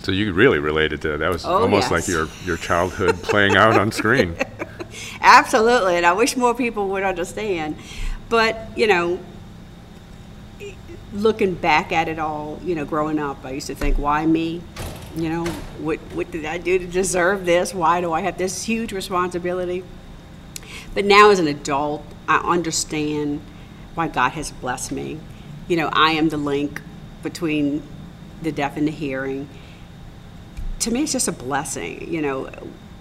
So 0.00 0.10
you 0.12 0.32
really 0.32 0.58
related 0.58 1.00
to 1.02 1.08
that. 1.12 1.18
That 1.18 1.30
was 1.30 1.44
Oh, 1.44 1.62
almost 1.62 1.90
yes. 1.90 1.90
like 1.92 2.08
your, 2.08 2.26
your 2.44 2.56
childhood 2.56 3.22
playing 3.22 3.56
out 3.56 3.76
on 3.78 3.92
screen. 3.92 4.34
absolutely 5.22 5.96
and 5.96 6.04
i 6.04 6.12
wish 6.12 6.36
more 6.36 6.54
people 6.54 6.88
would 6.88 7.02
understand 7.02 7.76
but 8.28 8.68
you 8.76 8.86
know 8.86 9.18
looking 11.14 11.54
back 11.54 11.92
at 11.92 12.08
it 12.08 12.18
all 12.18 12.58
you 12.64 12.74
know 12.74 12.84
growing 12.84 13.18
up 13.18 13.44
i 13.44 13.50
used 13.50 13.66
to 13.66 13.74
think 13.74 13.96
why 13.98 14.24
me 14.26 14.60
you 15.16 15.28
know 15.28 15.44
what 15.78 15.98
what 16.14 16.30
did 16.30 16.44
i 16.44 16.56
do 16.58 16.78
to 16.78 16.86
deserve 16.86 17.44
this 17.46 17.74
why 17.74 18.00
do 18.00 18.12
i 18.12 18.20
have 18.20 18.36
this 18.38 18.64
huge 18.64 18.92
responsibility 18.92 19.82
but 20.94 21.04
now 21.04 21.30
as 21.30 21.38
an 21.38 21.46
adult 21.46 22.02
i 22.28 22.36
understand 22.38 23.40
why 23.94 24.08
god 24.08 24.32
has 24.32 24.50
blessed 24.50 24.92
me 24.92 25.18
you 25.68 25.76
know 25.76 25.88
i 25.92 26.12
am 26.12 26.28
the 26.30 26.36
link 26.36 26.80
between 27.22 27.82
the 28.42 28.52
deaf 28.52 28.76
and 28.76 28.86
the 28.86 28.92
hearing 28.92 29.48
to 30.78 30.90
me 30.90 31.02
it's 31.02 31.12
just 31.12 31.28
a 31.28 31.32
blessing 31.32 32.12
you 32.12 32.22
know. 32.22 32.50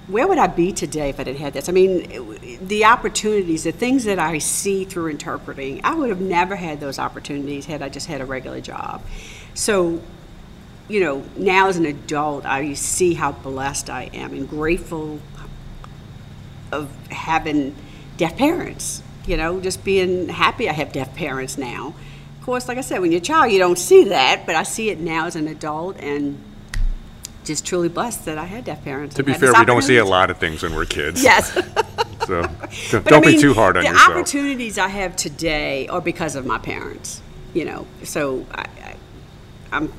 Where 0.07 0.27
would 0.27 0.39
i 0.39 0.47
be 0.47 0.73
today 0.73 1.09
if 1.09 1.19
i 1.19 1.23
didn't 1.23 1.39
have 1.39 1.53
this? 1.53 1.69
I 1.69 1.71
mean 1.71 2.59
the 2.67 2.85
opportunities 2.85 3.63
the 3.63 3.71
things 3.71 4.03
that 4.05 4.19
i 4.19 4.39
see 4.39 4.83
through 4.83 5.07
interpreting 5.07 5.79
i 5.83 5.93
would 5.93 6.09
have 6.09 6.19
never 6.19 6.55
had 6.55 6.79
those 6.79 6.99
opportunities 6.99 7.65
had 7.65 7.81
i 7.81 7.87
just 7.87 8.07
had 8.07 8.19
a 8.19 8.25
regular 8.25 8.59
job. 8.59 9.01
So 9.53 10.01
you 10.91 10.99
know 10.99 11.23
now 11.37 11.69
as 11.69 11.77
an 11.77 11.85
adult 11.85 12.45
i 12.45 12.73
see 12.73 13.13
how 13.13 13.31
blessed 13.31 13.89
i 13.89 14.09
am 14.13 14.33
and 14.33 14.49
grateful 14.49 15.19
of 16.71 16.89
having 17.09 17.73
deaf 18.17 18.37
parents 18.37 19.01
you 19.25 19.37
know 19.37 19.61
just 19.61 19.85
being 19.85 20.27
happy 20.27 20.69
i 20.69 20.73
have 20.73 20.91
deaf 20.91 21.15
parents 21.15 21.57
now 21.57 21.93
of 22.41 22.45
course 22.45 22.67
like 22.67 22.77
i 22.79 22.81
said 22.81 22.99
when 22.99 23.11
you're 23.11 23.21
a 23.21 23.23
child 23.23 23.51
you 23.51 23.59
don't 23.59 23.77
see 23.77 24.05
that 24.05 24.47
but 24.47 24.55
i 24.55 24.63
see 24.63 24.89
it 24.89 24.99
now 24.99 25.27
as 25.27 25.35
an 25.35 25.47
adult 25.47 25.95
and 25.99 26.41
just 27.43 27.65
truly 27.65 27.89
blessed 27.89 28.25
that 28.25 28.37
I 28.37 28.45
had 28.45 28.65
deaf 28.65 28.83
parents. 28.83 29.15
to 29.15 29.23
be 29.23 29.33
fair, 29.33 29.51
we 29.57 29.65
don't 29.65 29.81
see 29.81 29.97
a 29.97 30.05
lot 30.05 30.29
of 30.29 30.37
things 30.37 30.61
when 30.61 30.75
we're 30.75 30.85
kids. 30.85 31.23
Yes. 31.23 31.57
So 32.27 32.43
don't 32.91 33.03
But 33.03 33.13
I 33.13 33.19
be 33.19 33.37
too 33.37 33.55
hard 33.55 33.77
on 33.77 33.83
the 33.83 33.89
yourself. 33.89 34.13
The 34.13 34.19
opportunities 34.19 34.77
I 34.77 34.87
have 34.89 35.15
today 35.15 35.87
are 35.87 35.99
because 35.99 36.35
of 36.35 36.45
my 36.45 36.59
parents, 36.59 37.19
you 37.53 37.65
know. 37.65 37.87
So 38.03 38.45
I, 38.51 38.61
I, 38.61 38.95
I'm 39.71 39.91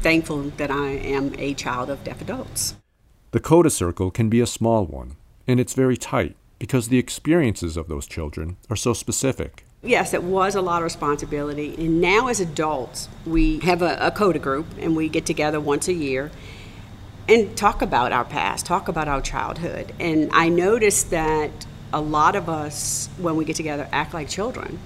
thankful 0.00 0.42
that 0.56 0.72
I 0.72 0.88
am 0.88 1.34
a 1.38 1.54
child 1.54 1.88
of 1.88 2.02
deaf 2.02 2.20
adults. 2.20 2.74
The 3.30 3.38
CODA 3.40 3.70
circle 3.70 4.10
can 4.10 4.28
be 4.28 4.40
a 4.40 4.46
small 4.46 4.84
one, 4.84 5.16
and 5.46 5.60
it's 5.60 5.72
very 5.72 5.96
tight 5.96 6.34
because 6.58 6.88
the 6.88 6.98
experiences 6.98 7.76
of 7.76 7.86
those 7.86 8.06
children 8.06 8.56
are 8.68 8.76
so 8.76 8.92
specific. 8.92 9.64
Yes, 9.84 10.14
it 10.14 10.22
was 10.22 10.54
a 10.54 10.62
lot 10.62 10.78
of 10.78 10.84
responsibility. 10.84 11.74
And 11.76 12.00
now, 12.00 12.28
as 12.28 12.38
adults, 12.38 13.08
we 13.26 13.58
have 13.60 13.82
a, 13.82 13.96
a 14.00 14.12
CODA 14.12 14.38
group 14.38 14.66
and 14.78 14.94
we 14.94 15.08
get 15.08 15.26
together 15.26 15.58
once 15.58 15.88
a 15.88 15.92
year 15.92 16.30
and 17.28 17.56
talk 17.56 17.82
about 17.82 18.12
our 18.12 18.24
past, 18.24 18.64
talk 18.64 18.86
about 18.86 19.08
our 19.08 19.20
childhood. 19.20 19.92
And 19.98 20.30
I 20.32 20.50
noticed 20.50 21.10
that 21.10 21.50
a 21.92 22.00
lot 22.00 22.36
of 22.36 22.48
us, 22.48 23.08
when 23.18 23.34
we 23.34 23.44
get 23.44 23.56
together, 23.56 23.88
act 23.90 24.14
like 24.14 24.28
children 24.28 24.78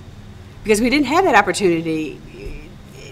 because 0.65 0.81
we 0.81 0.89
didn't 0.89 1.07
have 1.07 1.25
that 1.25 1.35
opportunity 1.35 2.19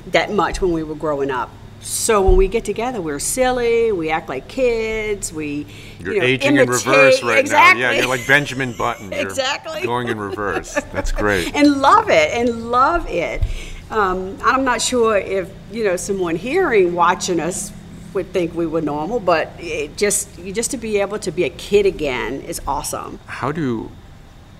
that 0.06 0.32
much 0.32 0.62
when 0.62 0.72
we 0.72 0.82
were 0.82 0.94
growing 0.94 1.30
up. 1.30 1.50
So 1.84 2.22
when 2.22 2.36
we 2.36 2.48
get 2.48 2.64
together, 2.64 3.00
we're 3.02 3.18
silly. 3.18 3.92
We 3.92 4.08
act 4.10 4.28
like 4.30 4.48
kids. 4.48 5.32
We 5.32 5.66
You're 6.00 6.14
you 6.14 6.20
know, 6.20 6.26
aging 6.26 6.52
in 6.56 6.62
imitate- 6.62 6.86
reverse 6.86 7.22
right 7.22 7.38
exactly. 7.38 7.82
now. 7.82 7.90
Yeah, 7.90 7.98
you're 7.98 8.08
like 8.08 8.26
Benjamin 8.26 8.72
Button. 8.72 9.12
You're 9.12 9.20
Exactly. 9.20 9.82
Going 9.82 10.08
in 10.08 10.18
reverse. 10.18 10.74
That's 10.92 11.12
great. 11.12 11.54
and 11.54 11.80
love 11.82 12.08
it 12.08 12.32
and 12.32 12.70
love 12.70 13.06
it. 13.08 13.42
Um, 13.90 14.38
I'm 14.42 14.64
not 14.64 14.80
sure 14.80 15.16
if 15.18 15.50
you 15.70 15.84
know 15.84 15.96
someone 15.96 16.36
hearing 16.36 16.94
watching 16.94 17.38
us 17.38 17.70
would 18.14 18.32
think 18.32 18.54
we 18.54 18.66
were 18.66 18.80
normal, 18.80 19.20
but 19.20 19.52
it 19.58 19.96
just 19.98 20.30
just 20.52 20.70
to 20.70 20.78
be 20.78 20.98
able 21.00 21.18
to 21.18 21.30
be 21.30 21.44
a 21.44 21.50
kid 21.50 21.84
again 21.84 22.40
is 22.40 22.62
awesome. 22.66 23.20
How 23.26 23.52
do 23.52 23.90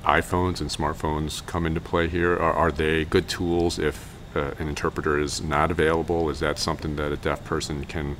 iPhones 0.05 0.61
and 0.61 0.69
smartphones 0.69 1.45
come 1.47 1.65
into 1.65 1.81
play 1.81 2.07
here? 2.09 2.35
Are, 2.35 2.53
are 2.53 2.71
they 2.71 3.07
good 3.07 3.29
tools 3.29 3.79
if 3.79 4.14
uh, 4.35 4.53
an 4.59 4.69
interpreter 4.69 5.19
is 5.19 5.43
not 5.43 5.71
available? 5.71 6.31
Is 6.31 6.41
that 6.41 6.59
something 6.59 6.97
that 6.97 7.13
a 7.13 7.17
deaf 7.17 7.45
person 7.45 7.85
can 7.85 8.17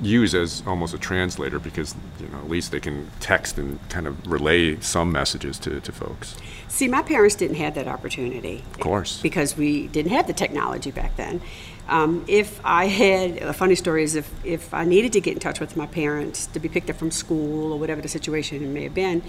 use 0.00 0.34
as 0.34 0.62
almost 0.66 0.92
a 0.92 0.98
translator 0.98 1.60
because 1.60 1.94
you 2.18 2.26
know 2.28 2.38
at 2.38 2.48
least 2.48 2.72
they 2.72 2.80
can 2.80 3.08
text 3.20 3.56
and 3.56 3.78
kind 3.88 4.08
of 4.08 4.26
relay 4.26 4.78
some 4.80 5.12
messages 5.12 5.58
to, 5.60 5.80
to 5.80 5.92
folks? 5.92 6.36
See, 6.68 6.88
my 6.88 7.02
parents 7.02 7.36
didn't 7.36 7.56
have 7.56 7.74
that 7.74 7.86
opportunity. 7.86 8.64
Of 8.72 8.80
course. 8.80 9.20
Because 9.22 9.56
we 9.56 9.88
didn't 9.88 10.12
have 10.12 10.26
the 10.26 10.32
technology 10.32 10.90
back 10.90 11.16
then. 11.16 11.40
Um, 11.88 12.24
if 12.26 12.60
I 12.64 12.86
had, 12.86 13.38
a 13.38 13.52
funny 13.52 13.74
story 13.74 14.04
is 14.04 14.14
if, 14.14 14.32
if 14.44 14.72
I 14.72 14.84
needed 14.84 15.12
to 15.12 15.20
get 15.20 15.34
in 15.34 15.40
touch 15.40 15.60
with 15.60 15.76
my 15.76 15.86
parents 15.86 16.46
to 16.46 16.60
be 16.60 16.68
picked 16.68 16.88
up 16.88 16.96
from 16.96 17.10
school 17.10 17.72
or 17.72 17.78
whatever 17.78 18.00
the 18.00 18.08
situation 18.08 18.72
may 18.72 18.84
have 18.84 18.94
been, 18.94 19.22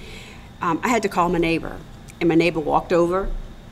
um, 0.61 0.79
I 0.83 0.87
had 0.87 1.01
to 1.03 1.09
call 1.09 1.29
my 1.29 1.39
neighbor. 1.39 1.77
And 2.19 2.29
my 2.29 2.35
neighbor 2.35 2.59
walked 2.59 2.93
over 2.93 3.29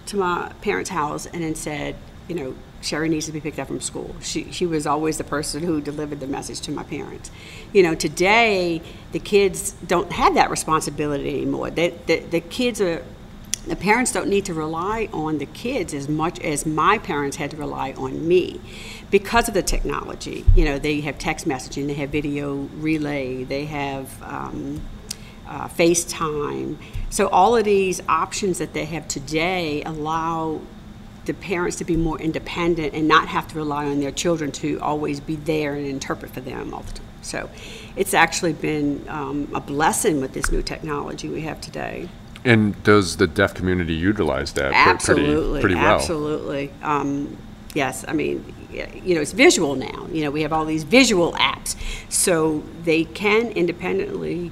to 0.07 0.17
my 0.17 0.51
parents' 0.61 0.89
house 0.89 1.25
and 1.25 1.43
then 1.43 1.55
said, 1.55 1.95
you 2.27 2.35
know, 2.35 2.55
Sherry 2.81 3.09
needs 3.09 3.27
to 3.27 3.31
be 3.31 3.39
picked 3.39 3.59
up 3.59 3.67
from 3.67 3.79
school. 3.79 4.15
She, 4.21 4.51
she 4.51 4.65
was 4.65 4.87
always 4.87 5.17
the 5.17 5.23
person 5.23 5.63
who 5.63 5.81
delivered 5.81 6.19
the 6.19 6.27
message 6.27 6.61
to 6.61 6.71
my 6.71 6.83
parents. 6.83 7.29
You 7.73 7.83
know, 7.83 7.95
today 7.95 8.81
the 9.11 9.19
kids 9.19 9.73
don't 9.85 10.11
have 10.11 10.33
that 10.35 10.49
responsibility 10.49 11.29
anymore. 11.29 11.69
They, 11.69 11.89
the, 12.07 12.19
the 12.19 12.41
kids 12.41 12.81
are, 12.81 13.05
the 13.67 13.75
parents 13.75 14.11
don't 14.11 14.27
need 14.27 14.45
to 14.45 14.55
rely 14.55 15.07
on 15.13 15.37
the 15.37 15.45
kids 15.45 15.93
as 15.93 16.09
much 16.09 16.39
as 16.39 16.65
my 16.65 16.97
parents 16.97 17.37
had 17.37 17.51
to 17.51 17.57
rely 17.57 17.93
on 17.93 18.27
me 18.27 18.59
because 19.11 19.47
of 19.47 19.53
the 19.53 19.61
technology. 19.61 20.43
You 20.55 20.65
know, 20.65 20.79
they 20.79 21.01
have 21.01 21.19
text 21.19 21.47
messaging, 21.47 21.85
they 21.85 21.93
have 21.95 22.09
video 22.09 22.67
relay, 22.79 23.43
they 23.43 23.65
have 23.65 24.23
um, 24.23 24.81
uh, 25.47 25.67
FaceTime. 25.67 26.77
So 27.09 27.27
all 27.27 27.55
of 27.55 27.65
these 27.65 28.01
options 28.07 28.57
that 28.59 28.73
they 28.73 28.85
have 28.85 29.07
today 29.07 29.83
allow 29.83 30.61
the 31.25 31.33
parents 31.33 31.77
to 31.77 31.85
be 31.85 31.95
more 31.95 32.19
independent 32.19 32.93
and 32.93 33.07
not 33.07 33.27
have 33.27 33.47
to 33.49 33.55
rely 33.55 33.85
on 33.85 33.99
their 33.99 34.11
children 34.11 34.51
to 34.51 34.79
always 34.79 35.19
be 35.19 35.35
there 35.35 35.75
and 35.75 35.85
interpret 35.85 36.31
for 36.31 36.41
them 36.41 36.73
all 36.73 36.81
the 36.81 36.93
time. 36.93 37.05
So 37.21 37.49
it's 37.95 38.13
actually 38.13 38.53
been 38.53 39.05
um, 39.07 39.49
a 39.53 39.61
blessing 39.61 40.21
with 40.21 40.33
this 40.33 40.51
new 40.51 40.63
technology 40.63 41.29
we 41.29 41.41
have 41.41 41.61
today. 41.61 42.09
And 42.43 42.81
does 42.83 43.17
the 43.17 43.27
deaf 43.27 43.53
community 43.53 43.93
utilize 43.93 44.53
that 44.53 44.73
Absolutely, 44.73 45.61
pretty, 45.61 45.75
pretty 45.75 45.75
well? 45.75 45.95
absolutely. 45.95 46.71
Um, 46.81 47.37
yes, 47.75 48.03
I 48.07 48.13
mean, 48.13 48.55
you 48.71 49.13
know, 49.13 49.21
it's 49.21 49.33
visual 49.33 49.75
now. 49.75 50.07
You 50.11 50.23
know, 50.23 50.31
we 50.31 50.41
have 50.41 50.51
all 50.51 50.65
these 50.65 50.83
visual 50.83 51.33
apps, 51.33 51.75
so 52.09 52.63
they 52.83 53.03
can 53.03 53.51
independently 53.51 54.51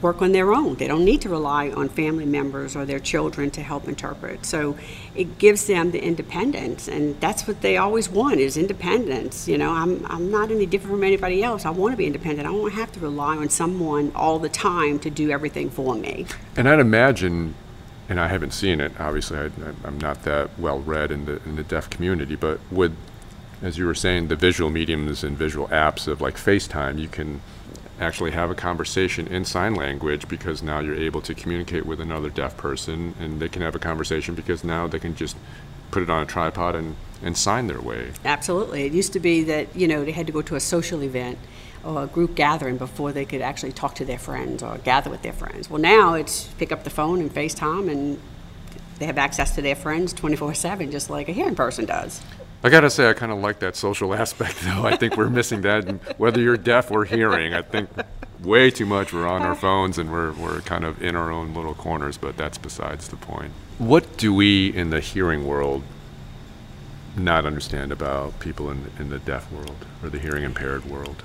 work 0.00 0.22
on 0.22 0.32
their 0.32 0.52
own. 0.52 0.76
They 0.76 0.88
don't 0.88 1.04
need 1.04 1.20
to 1.22 1.28
rely 1.28 1.70
on 1.70 1.88
family 1.88 2.24
members 2.24 2.74
or 2.74 2.84
their 2.84 2.98
children 2.98 3.50
to 3.52 3.62
help 3.62 3.88
interpret. 3.88 4.46
So 4.46 4.76
it 5.14 5.38
gives 5.38 5.66
them 5.66 5.90
the 5.90 6.02
independence, 6.02 6.88
and 6.88 7.20
that's 7.20 7.46
what 7.46 7.60
they 7.60 7.76
always 7.76 8.08
want 8.08 8.40
is 8.40 8.56
independence. 8.56 9.46
You 9.46 9.58
know, 9.58 9.70
I'm 9.70 10.04
I'm 10.06 10.30
not 10.30 10.50
any 10.50 10.66
different 10.66 10.92
from 10.92 11.04
anybody 11.04 11.42
else. 11.42 11.66
I 11.66 11.70
want 11.70 11.92
to 11.92 11.96
be 11.96 12.06
independent. 12.06 12.48
I 12.48 12.52
don't 12.52 12.72
have 12.72 12.92
to 12.92 13.00
rely 13.00 13.36
on 13.36 13.48
someone 13.50 14.12
all 14.14 14.38
the 14.38 14.48
time 14.48 14.98
to 15.00 15.10
do 15.10 15.30
everything 15.30 15.68
for 15.70 15.94
me. 15.94 16.26
And 16.56 16.68
I'd 16.68 16.80
imagine, 16.80 17.54
and 18.08 18.18
I 18.18 18.28
haven't 18.28 18.52
seen 18.52 18.80
it. 18.80 18.92
Obviously, 18.98 19.38
I, 19.38 19.50
I'm 19.84 19.98
not 19.98 20.22
that 20.24 20.58
well 20.58 20.80
read 20.80 21.10
in 21.10 21.26
the 21.26 21.42
in 21.44 21.56
the 21.56 21.64
deaf 21.64 21.90
community. 21.90 22.36
But 22.36 22.60
with, 22.70 22.96
as 23.60 23.76
you 23.76 23.86
were 23.86 23.94
saying, 23.94 24.28
the 24.28 24.36
visual 24.36 24.70
mediums 24.70 25.22
and 25.22 25.36
visual 25.36 25.68
apps 25.68 26.08
of 26.08 26.22
like 26.22 26.36
FaceTime, 26.36 26.98
you 26.98 27.08
can 27.08 27.42
actually 28.02 28.32
have 28.32 28.50
a 28.50 28.54
conversation 28.54 29.26
in 29.28 29.44
sign 29.44 29.74
language 29.74 30.28
because 30.28 30.62
now 30.62 30.80
you're 30.80 30.94
able 30.94 31.20
to 31.22 31.34
communicate 31.34 31.86
with 31.86 32.00
another 32.00 32.28
deaf 32.28 32.56
person, 32.56 33.14
and 33.20 33.40
they 33.40 33.48
can 33.48 33.62
have 33.62 33.74
a 33.74 33.78
conversation 33.78 34.34
because 34.34 34.64
now 34.64 34.86
they 34.86 34.98
can 34.98 35.14
just 35.14 35.36
put 35.90 36.02
it 36.02 36.10
on 36.10 36.22
a 36.22 36.26
tripod 36.26 36.74
and, 36.74 36.96
and 37.22 37.36
sign 37.36 37.66
their 37.66 37.80
way. 37.80 38.10
Absolutely. 38.24 38.84
It 38.84 38.92
used 38.92 39.12
to 39.12 39.20
be 39.20 39.44
that, 39.44 39.74
you 39.76 39.86
know, 39.86 40.04
they 40.04 40.12
had 40.12 40.26
to 40.26 40.32
go 40.32 40.42
to 40.42 40.56
a 40.56 40.60
social 40.60 41.02
event 41.02 41.38
or 41.84 42.04
a 42.04 42.06
group 42.06 42.34
gathering 42.34 42.76
before 42.76 43.12
they 43.12 43.24
could 43.24 43.42
actually 43.42 43.72
talk 43.72 43.94
to 43.96 44.04
their 44.04 44.18
friends 44.18 44.62
or 44.62 44.78
gather 44.78 45.10
with 45.10 45.22
their 45.22 45.32
friends. 45.32 45.68
Well, 45.68 45.80
now 45.80 46.14
it's 46.14 46.44
pick 46.58 46.72
up 46.72 46.84
the 46.84 46.90
phone 46.90 47.20
and 47.20 47.32
FaceTime 47.32 47.90
and 47.90 48.20
they 48.98 49.06
have 49.06 49.18
access 49.18 49.54
to 49.56 49.62
their 49.62 49.74
friends 49.74 50.12
24 50.12 50.54
7, 50.54 50.90
just 50.90 51.10
like 51.10 51.28
a 51.28 51.32
hearing 51.32 51.56
person 51.56 51.84
does. 51.84 52.22
I 52.64 52.70
gotta 52.70 52.90
say, 52.90 53.10
I 53.10 53.12
kind 53.12 53.32
of 53.32 53.38
like 53.38 53.58
that 53.60 53.76
social 53.76 54.14
aspect, 54.22 54.60
though. 54.60 54.84
I 54.84 54.96
think 54.96 55.16
we're 55.16 55.30
missing 55.30 55.62
that. 55.62 55.86
And 55.86 56.00
Whether 56.16 56.40
you're 56.40 56.56
deaf 56.56 56.90
or 56.90 57.04
hearing, 57.04 57.54
I 57.54 57.62
think 57.62 57.90
way 58.42 58.70
too 58.70 58.86
much 58.86 59.12
we're 59.12 59.26
on 59.26 59.42
our 59.42 59.54
phones 59.54 59.98
and 59.98 60.10
we're, 60.10 60.32
we're 60.32 60.60
kind 60.60 60.84
of 60.84 61.02
in 61.02 61.16
our 61.16 61.30
own 61.30 61.54
little 61.54 61.74
corners, 61.74 62.16
but 62.18 62.36
that's 62.36 62.58
besides 62.58 63.08
the 63.08 63.16
point. 63.16 63.52
What 63.78 64.16
do 64.16 64.32
we 64.34 64.68
in 64.74 64.90
the 64.90 65.00
hearing 65.00 65.46
world 65.46 65.82
not 67.16 67.44
understand 67.44 67.92
about 67.92 68.38
people 68.40 68.70
in, 68.70 68.90
in 68.98 69.10
the 69.10 69.18
deaf 69.18 69.50
world 69.52 69.84
or 70.02 70.08
the 70.08 70.18
hearing 70.18 70.44
impaired 70.44 70.84
world? 70.84 71.22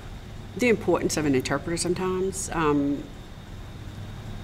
The 0.56 0.68
importance 0.68 1.16
of 1.16 1.24
an 1.24 1.34
interpreter 1.34 1.76
sometimes. 1.76 2.50
Um, 2.52 3.04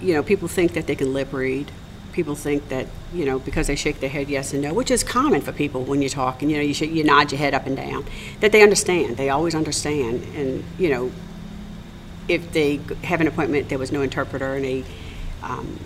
you 0.01 0.13
know, 0.13 0.23
people 0.23 0.47
think 0.47 0.73
that 0.73 0.87
they 0.87 0.95
can 0.95 1.13
lip 1.13 1.33
read. 1.33 1.71
People 2.15 2.35
think 2.35 2.69
that, 2.69 2.87
you 3.13 3.25
know, 3.25 3.39
because 3.39 3.67
they 3.67 3.75
shake 3.75 3.99
their 3.99 4.09
head 4.09 4.29
yes 4.29 4.53
and 4.53 4.63
no, 4.63 4.73
which 4.73 4.89
is 4.89 5.03
common 5.03 5.41
for 5.41 5.51
people 5.51 5.83
when 5.83 6.01
you're 6.01 6.09
talking, 6.09 6.49
you 6.49 6.55
know, 6.55 6.63
you, 6.63 6.73
sh- 6.73 6.83
you 6.83 7.03
nod 7.03 7.29
your 7.29 7.39
head 7.39 7.53
up 7.53 7.65
and 7.67 7.75
down, 7.75 8.05
that 8.39 8.53
they 8.53 8.63
understand. 8.63 9.17
They 9.17 9.29
always 9.29 9.53
understand. 9.53 10.23
And, 10.33 10.63
you 10.79 10.89
know, 10.89 11.11
if 12.29 12.53
they 12.53 12.79
have 13.03 13.19
an 13.19 13.27
appointment, 13.27 13.67
there 13.67 13.77
was 13.77 13.91
no 13.91 14.01
interpreter, 14.01 14.55
and 14.55 14.63
they 14.63 14.85
um, 15.43 15.77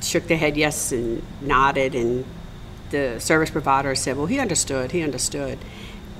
shook 0.00 0.28
their 0.28 0.38
head 0.38 0.56
yes 0.56 0.92
and 0.92 1.20
nodded, 1.40 1.96
and 1.96 2.24
the 2.90 3.18
service 3.18 3.50
provider 3.50 3.96
said, 3.96 4.16
well, 4.16 4.26
he 4.26 4.38
understood, 4.38 4.92
he 4.92 5.02
understood. 5.02 5.58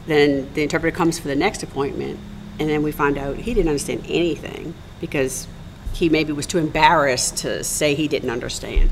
Then 0.07 0.53
the 0.55 0.65
interpreter 0.65 0.97
comes 0.97 1.21
for 1.21 1.29
the 1.29 1.37
next 1.37 1.63
appointment, 1.63 2.19
and 2.59 2.69
then 2.69 2.83
we 2.83 2.91
find 2.91 3.17
out 3.17 3.37
he 3.37 3.55
didn't 3.55 3.69
understand 3.69 4.05
anything 4.09 4.75
because 5.01 5.47
he 5.93 6.09
maybe 6.09 6.33
was 6.33 6.47
too 6.47 6.59
embarrassed 6.59 7.39
to 7.39 7.65
say 7.65 7.95
he 7.95 8.09
didn't 8.09 8.31
understand. 8.31 8.91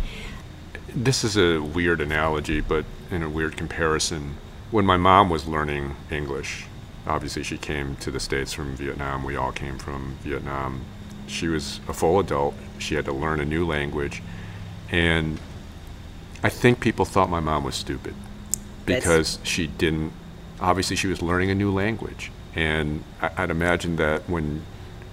This 0.94 1.22
is 1.24 1.36
a 1.36 1.60
weird 1.60 2.00
analogy, 2.00 2.60
but 2.60 2.84
in 3.10 3.22
a 3.22 3.28
weird 3.28 3.56
comparison. 3.56 4.36
When 4.70 4.84
my 4.86 4.96
mom 4.96 5.30
was 5.30 5.46
learning 5.46 5.96
English, 6.10 6.66
obviously 7.06 7.42
she 7.42 7.58
came 7.58 7.96
to 7.96 8.10
the 8.10 8.20
States 8.20 8.52
from 8.52 8.74
Vietnam. 8.76 9.24
We 9.24 9.36
all 9.36 9.52
came 9.52 9.78
from 9.78 10.16
Vietnam. 10.22 10.82
She 11.26 11.48
was 11.48 11.80
a 11.88 11.92
full 11.92 12.18
adult. 12.18 12.54
She 12.78 12.94
had 12.94 13.04
to 13.06 13.12
learn 13.12 13.40
a 13.40 13.44
new 13.44 13.66
language. 13.66 14.22
And 14.90 15.38
I 16.42 16.48
think 16.48 16.80
people 16.80 17.04
thought 17.04 17.28
my 17.28 17.40
mom 17.40 17.64
was 17.64 17.74
stupid 17.74 18.14
That's- 18.86 19.02
because 19.02 19.38
she 19.42 19.66
didn't, 19.66 20.12
obviously, 20.60 20.96
she 20.96 21.06
was 21.08 21.20
learning 21.20 21.50
a 21.50 21.54
new 21.54 21.72
language. 21.72 22.30
And 22.54 23.04
I'd 23.20 23.50
imagine 23.50 23.96
that 23.96 24.28
when 24.28 24.62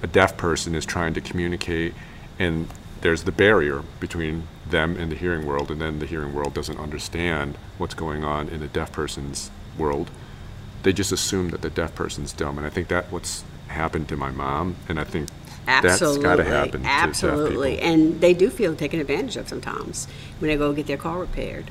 a 0.02 0.08
deaf 0.08 0.38
person 0.38 0.74
is 0.76 0.86
trying 0.86 1.14
to 1.14 1.22
communicate 1.22 1.94
and 2.40 2.68
there's 3.06 3.22
the 3.22 3.32
barrier 3.32 3.84
between 4.00 4.48
them 4.68 4.98
and 4.98 5.12
the 5.12 5.16
hearing 5.16 5.46
world, 5.46 5.70
and 5.70 5.80
then 5.80 6.00
the 6.00 6.08
hearing 6.08 6.34
world 6.34 6.56
doesn't 6.56 6.80
understand 6.80 7.56
what's 7.78 7.94
going 7.94 8.24
on 8.24 8.50
in 8.50 8.62
the 8.62 8.68
deaf 8.68 8.92
person's 8.92 9.52
world, 9.78 10.10
they 10.82 10.92
just 10.92 11.12
assume 11.12 11.52
that 11.52 11.62
the 11.62 11.70
deaf 11.70 11.94
person's 11.94 12.34
dumb. 12.34 12.58
And 12.58 12.66
I 12.66 12.72
think 12.72 12.88
that's 12.88 13.12
what's 13.12 13.44
happened 13.68 14.10
to 14.10 14.18
my 14.18 14.32
mom, 14.32 14.76
and 14.90 15.00
I 15.00 15.04
think 15.04 15.30
Absolutely. 15.68 16.24
that's 16.24 16.36
got 16.36 16.36
to 16.38 16.44
happen 16.46 16.82
to 16.82 16.88
Absolutely. 16.90 17.80
And 17.80 18.20
they 18.22 18.34
do 18.34 18.50
feel 18.50 18.76
taken 18.76 19.00
advantage 19.00 19.38
of 19.38 19.48
sometimes 19.48 20.08
when 20.40 20.50
they 20.50 20.58
go 20.58 20.74
get 20.74 20.88
their 20.88 20.98
car 20.98 21.20
repaired. 21.20 21.70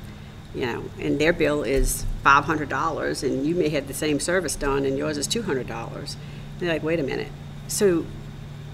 You 0.54 0.66
know, 0.66 0.84
and 1.00 1.20
their 1.20 1.32
bill 1.32 1.64
is 1.64 2.06
five 2.22 2.44
hundred 2.44 2.68
dollars 2.68 3.24
and 3.24 3.44
you 3.44 3.56
may 3.56 3.70
have 3.70 3.88
the 3.88 3.94
same 3.94 4.20
service 4.20 4.54
done 4.54 4.84
and 4.84 4.96
yours 4.96 5.18
is 5.18 5.26
two 5.26 5.42
hundred 5.42 5.66
dollars. 5.66 6.16
They're 6.60 6.72
like, 6.72 6.84
wait 6.84 7.00
a 7.00 7.02
minute. 7.02 7.32
So 7.66 8.06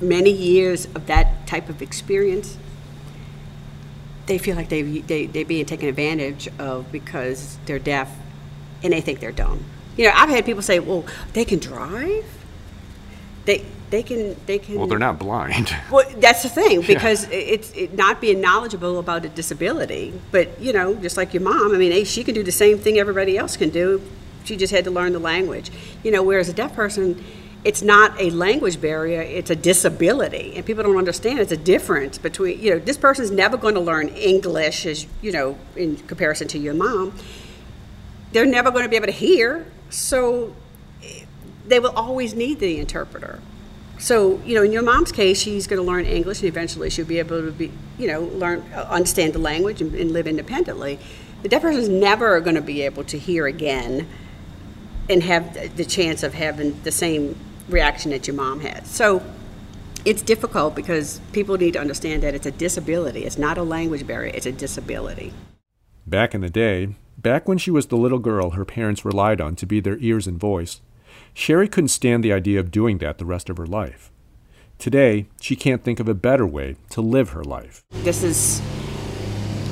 many 0.00 0.30
years 0.30 0.86
of 0.94 1.06
that 1.06 1.46
type 1.46 1.68
of 1.68 1.82
experience 1.82 2.56
they 4.30 4.38
feel 4.38 4.54
like 4.54 4.68
they, 4.68 4.82
they, 4.82 5.26
they're 5.26 5.44
being 5.44 5.66
taken 5.66 5.88
advantage 5.88 6.48
of 6.60 6.90
because 6.92 7.58
they're 7.66 7.80
deaf 7.80 8.16
and 8.80 8.92
they 8.92 9.00
think 9.00 9.18
they're 9.18 9.32
dumb. 9.32 9.64
You 9.96 10.06
know, 10.06 10.12
I've 10.14 10.28
had 10.28 10.46
people 10.46 10.62
say, 10.62 10.78
well, 10.78 11.04
they 11.32 11.44
can 11.44 11.58
drive? 11.58 12.24
They, 13.44 13.64
they 13.90 14.04
can, 14.04 14.36
they 14.46 14.60
can. 14.60 14.76
Well, 14.76 14.86
they're 14.86 15.00
not 15.00 15.18
blind. 15.18 15.74
Well, 15.90 16.08
that's 16.18 16.44
the 16.44 16.48
thing 16.48 16.82
because 16.82 17.28
it's 17.30 17.72
it, 17.72 17.96
not 17.96 18.20
being 18.20 18.40
knowledgeable 18.40 19.00
about 19.00 19.24
a 19.24 19.28
disability. 19.28 20.14
But 20.30 20.60
you 20.60 20.72
know, 20.72 20.94
just 20.94 21.16
like 21.16 21.34
your 21.34 21.42
mom, 21.42 21.74
I 21.74 21.78
mean, 21.78 21.90
eh, 21.90 22.04
she 22.04 22.22
can 22.22 22.32
do 22.32 22.44
the 22.44 22.52
same 22.52 22.78
thing 22.78 22.98
everybody 22.98 23.36
else 23.36 23.56
can 23.56 23.70
do. 23.70 24.00
She 24.44 24.56
just 24.56 24.72
had 24.72 24.84
to 24.84 24.92
learn 24.92 25.12
the 25.12 25.18
language. 25.18 25.72
You 26.04 26.12
know, 26.12 26.22
whereas 26.22 26.48
a 26.48 26.52
deaf 26.52 26.72
person, 26.74 27.24
it's 27.64 27.82
not 27.82 28.18
a 28.20 28.30
language 28.30 28.80
barrier; 28.80 29.20
it's 29.20 29.50
a 29.50 29.56
disability, 29.56 30.54
and 30.56 30.64
people 30.64 30.82
don't 30.82 30.96
understand. 30.96 31.40
It's 31.40 31.52
a 31.52 31.56
difference 31.56 32.16
between 32.16 32.60
you 32.60 32.70
know, 32.70 32.78
this 32.78 32.96
person's 32.96 33.30
never 33.30 33.56
going 33.56 33.74
to 33.74 33.80
learn 33.80 34.08
English, 34.08 34.86
as 34.86 35.06
you 35.20 35.32
know, 35.32 35.58
in 35.76 35.96
comparison 35.96 36.48
to 36.48 36.58
your 36.58 36.74
mom. 36.74 37.14
They're 38.32 38.46
never 38.46 38.70
going 38.70 38.84
to 38.84 38.88
be 38.88 38.96
able 38.96 39.06
to 39.06 39.12
hear, 39.12 39.66
so 39.90 40.54
eh, 41.02 41.24
they 41.66 41.80
will 41.80 41.90
always 41.90 42.34
need 42.34 42.60
the 42.60 42.78
interpreter. 42.78 43.40
So, 43.98 44.40
you 44.46 44.54
know, 44.54 44.62
in 44.62 44.72
your 44.72 44.82
mom's 44.82 45.12
case, 45.12 45.38
she's 45.38 45.66
going 45.66 45.82
to 45.82 45.86
learn 45.86 46.06
English 46.06 46.38
and 46.38 46.48
eventually 46.48 46.88
she'll 46.88 47.04
be 47.04 47.18
able 47.18 47.42
to 47.42 47.52
be, 47.52 47.70
you 47.98 48.06
know, 48.06 48.22
learn, 48.22 48.64
uh, 48.74 48.86
understand 48.88 49.34
the 49.34 49.38
language 49.38 49.82
and, 49.82 49.94
and 49.94 50.10
live 50.10 50.26
independently. 50.26 50.98
The 51.42 51.50
deaf 51.50 51.60
person's 51.60 51.90
never 51.90 52.40
going 52.40 52.54
to 52.54 52.62
be 52.62 52.80
able 52.80 53.04
to 53.04 53.18
hear 53.18 53.46
again 53.46 54.08
and 55.10 55.22
have 55.24 55.76
the 55.76 55.84
chance 55.84 56.22
of 56.22 56.32
having 56.32 56.80
the 56.82 56.90
same 56.90 57.36
reaction 57.70 58.10
that 58.10 58.26
your 58.26 58.36
mom 58.36 58.60
had. 58.60 58.86
So 58.86 59.22
it's 60.04 60.22
difficult 60.22 60.74
because 60.74 61.20
people 61.32 61.56
need 61.56 61.72
to 61.72 61.80
understand 61.80 62.22
that 62.22 62.34
it's 62.34 62.46
a 62.46 62.50
disability. 62.50 63.24
It's 63.24 63.38
not 63.38 63.58
a 63.58 63.62
language 63.62 64.06
barrier, 64.06 64.32
it's 64.34 64.46
a 64.46 64.52
disability. 64.52 65.32
Back 66.06 66.34
in 66.34 66.40
the 66.40 66.50
day, 66.50 66.94
back 67.18 67.46
when 67.46 67.58
she 67.58 67.70
was 67.70 67.86
the 67.86 67.96
little 67.96 68.18
girl 68.18 68.50
her 68.50 68.64
parents 68.64 69.04
relied 69.04 69.40
on 69.40 69.56
to 69.56 69.66
be 69.66 69.80
their 69.80 69.98
ears 69.98 70.26
and 70.26 70.38
voice, 70.38 70.80
Sherry 71.34 71.68
couldn't 71.68 71.88
stand 71.88 72.24
the 72.24 72.32
idea 72.32 72.58
of 72.60 72.70
doing 72.70 72.98
that 72.98 73.18
the 73.18 73.24
rest 73.24 73.50
of 73.50 73.56
her 73.58 73.66
life. 73.66 74.10
Today, 74.78 75.26
she 75.40 75.56
can't 75.56 75.84
think 75.84 76.00
of 76.00 76.08
a 76.08 76.14
better 76.14 76.46
way 76.46 76.76
to 76.90 77.02
live 77.02 77.30
her 77.30 77.44
life. 77.44 77.82
This 77.90 78.22
is 78.22 78.60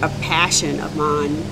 a 0.03 0.09
passion 0.21 0.79
of 0.81 0.95
mine, 0.97 1.43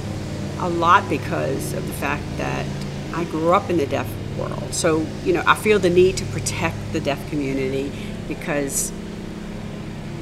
a 0.59 0.69
lot 0.69 1.09
because 1.09 1.73
of 1.73 1.87
the 1.87 1.93
fact 1.95 2.23
that 2.37 2.67
I 3.15 3.25
grew 3.25 3.53
up 3.53 3.71
in 3.71 3.79
the 3.79 3.87
deaf 3.87 4.07
world. 4.37 4.75
So, 4.75 5.07
you 5.25 5.33
know, 5.33 5.43
I 5.47 5.55
feel 5.55 5.79
the 5.79 5.91
need 5.91 6.17
to 6.19 6.25
protect 6.27 6.77
the 6.93 7.01
deaf 7.01 7.29
community 7.31 7.93
because 8.29 8.93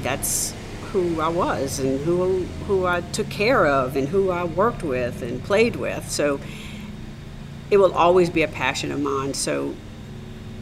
that's 0.03 0.55
who 0.93 1.21
I 1.21 1.29
was 1.29 1.81
and 1.81 2.01
who 2.05 2.45
who 2.67 2.87
I 2.87 3.01
took 3.01 3.29
care 3.29 3.67
of 3.67 3.97
and 3.97 4.09
who 4.09 4.31
I 4.31 4.45
worked 4.45 4.83
with 4.83 5.23
and 5.23 5.43
played 5.43 5.77
with. 5.77 6.09
So 6.09 6.39
it 7.71 7.79
will 7.79 7.95
always 7.95 8.31
be 8.31 8.43
a 8.43 8.49
passion 8.49 8.93
of 8.93 9.01
mine. 9.01 9.35
So 9.35 9.75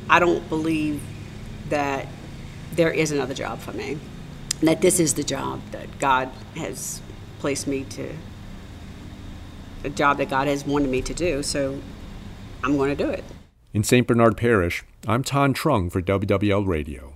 I 0.09 0.19
don't 0.19 0.49
believe 0.49 1.03
that 1.69 2.07
there 2.75 2.91
is 2.91 3.13
another 3.13 3.35
job 3.35 3.59
for 3.59 3.73
me. 3.73 3.99
That 4.63 4.81
this 4.81 5.01
is 5.01 5.15
the 5.15 5.25
job 5.25 5.61
that 5.73 5.99
God 5.99 6.31
has 6.57 7.03
placed 7.41 7.67
me 7.67 7.85
to, 7.85 8.15
a 9.85 9.91
job 9.91 10.19
that 10.19 10.31
God 10.31 10.47
has 10.47 10.65
wanted 10.65 10.89
me 10.89 11.03
to 11.03 11.13
do. 11.13 11.43
So 11.43 11.81
I'm 12.63 12.77
going 12.77 12.97
to 12.97 13.05
do 13.05 13.11
it. 13.11 13.25
In 13.75 13.83
St. 13.83 14.07
Bernard 14.07 14.37
Parish, 14.37 14.85
I'm 15.07 15.25
Thanh 15.25 15.55
Truong 15.55 15.91
for 15.91 16.03
WWL 16.03 16.67
Radio. 16.67 17.12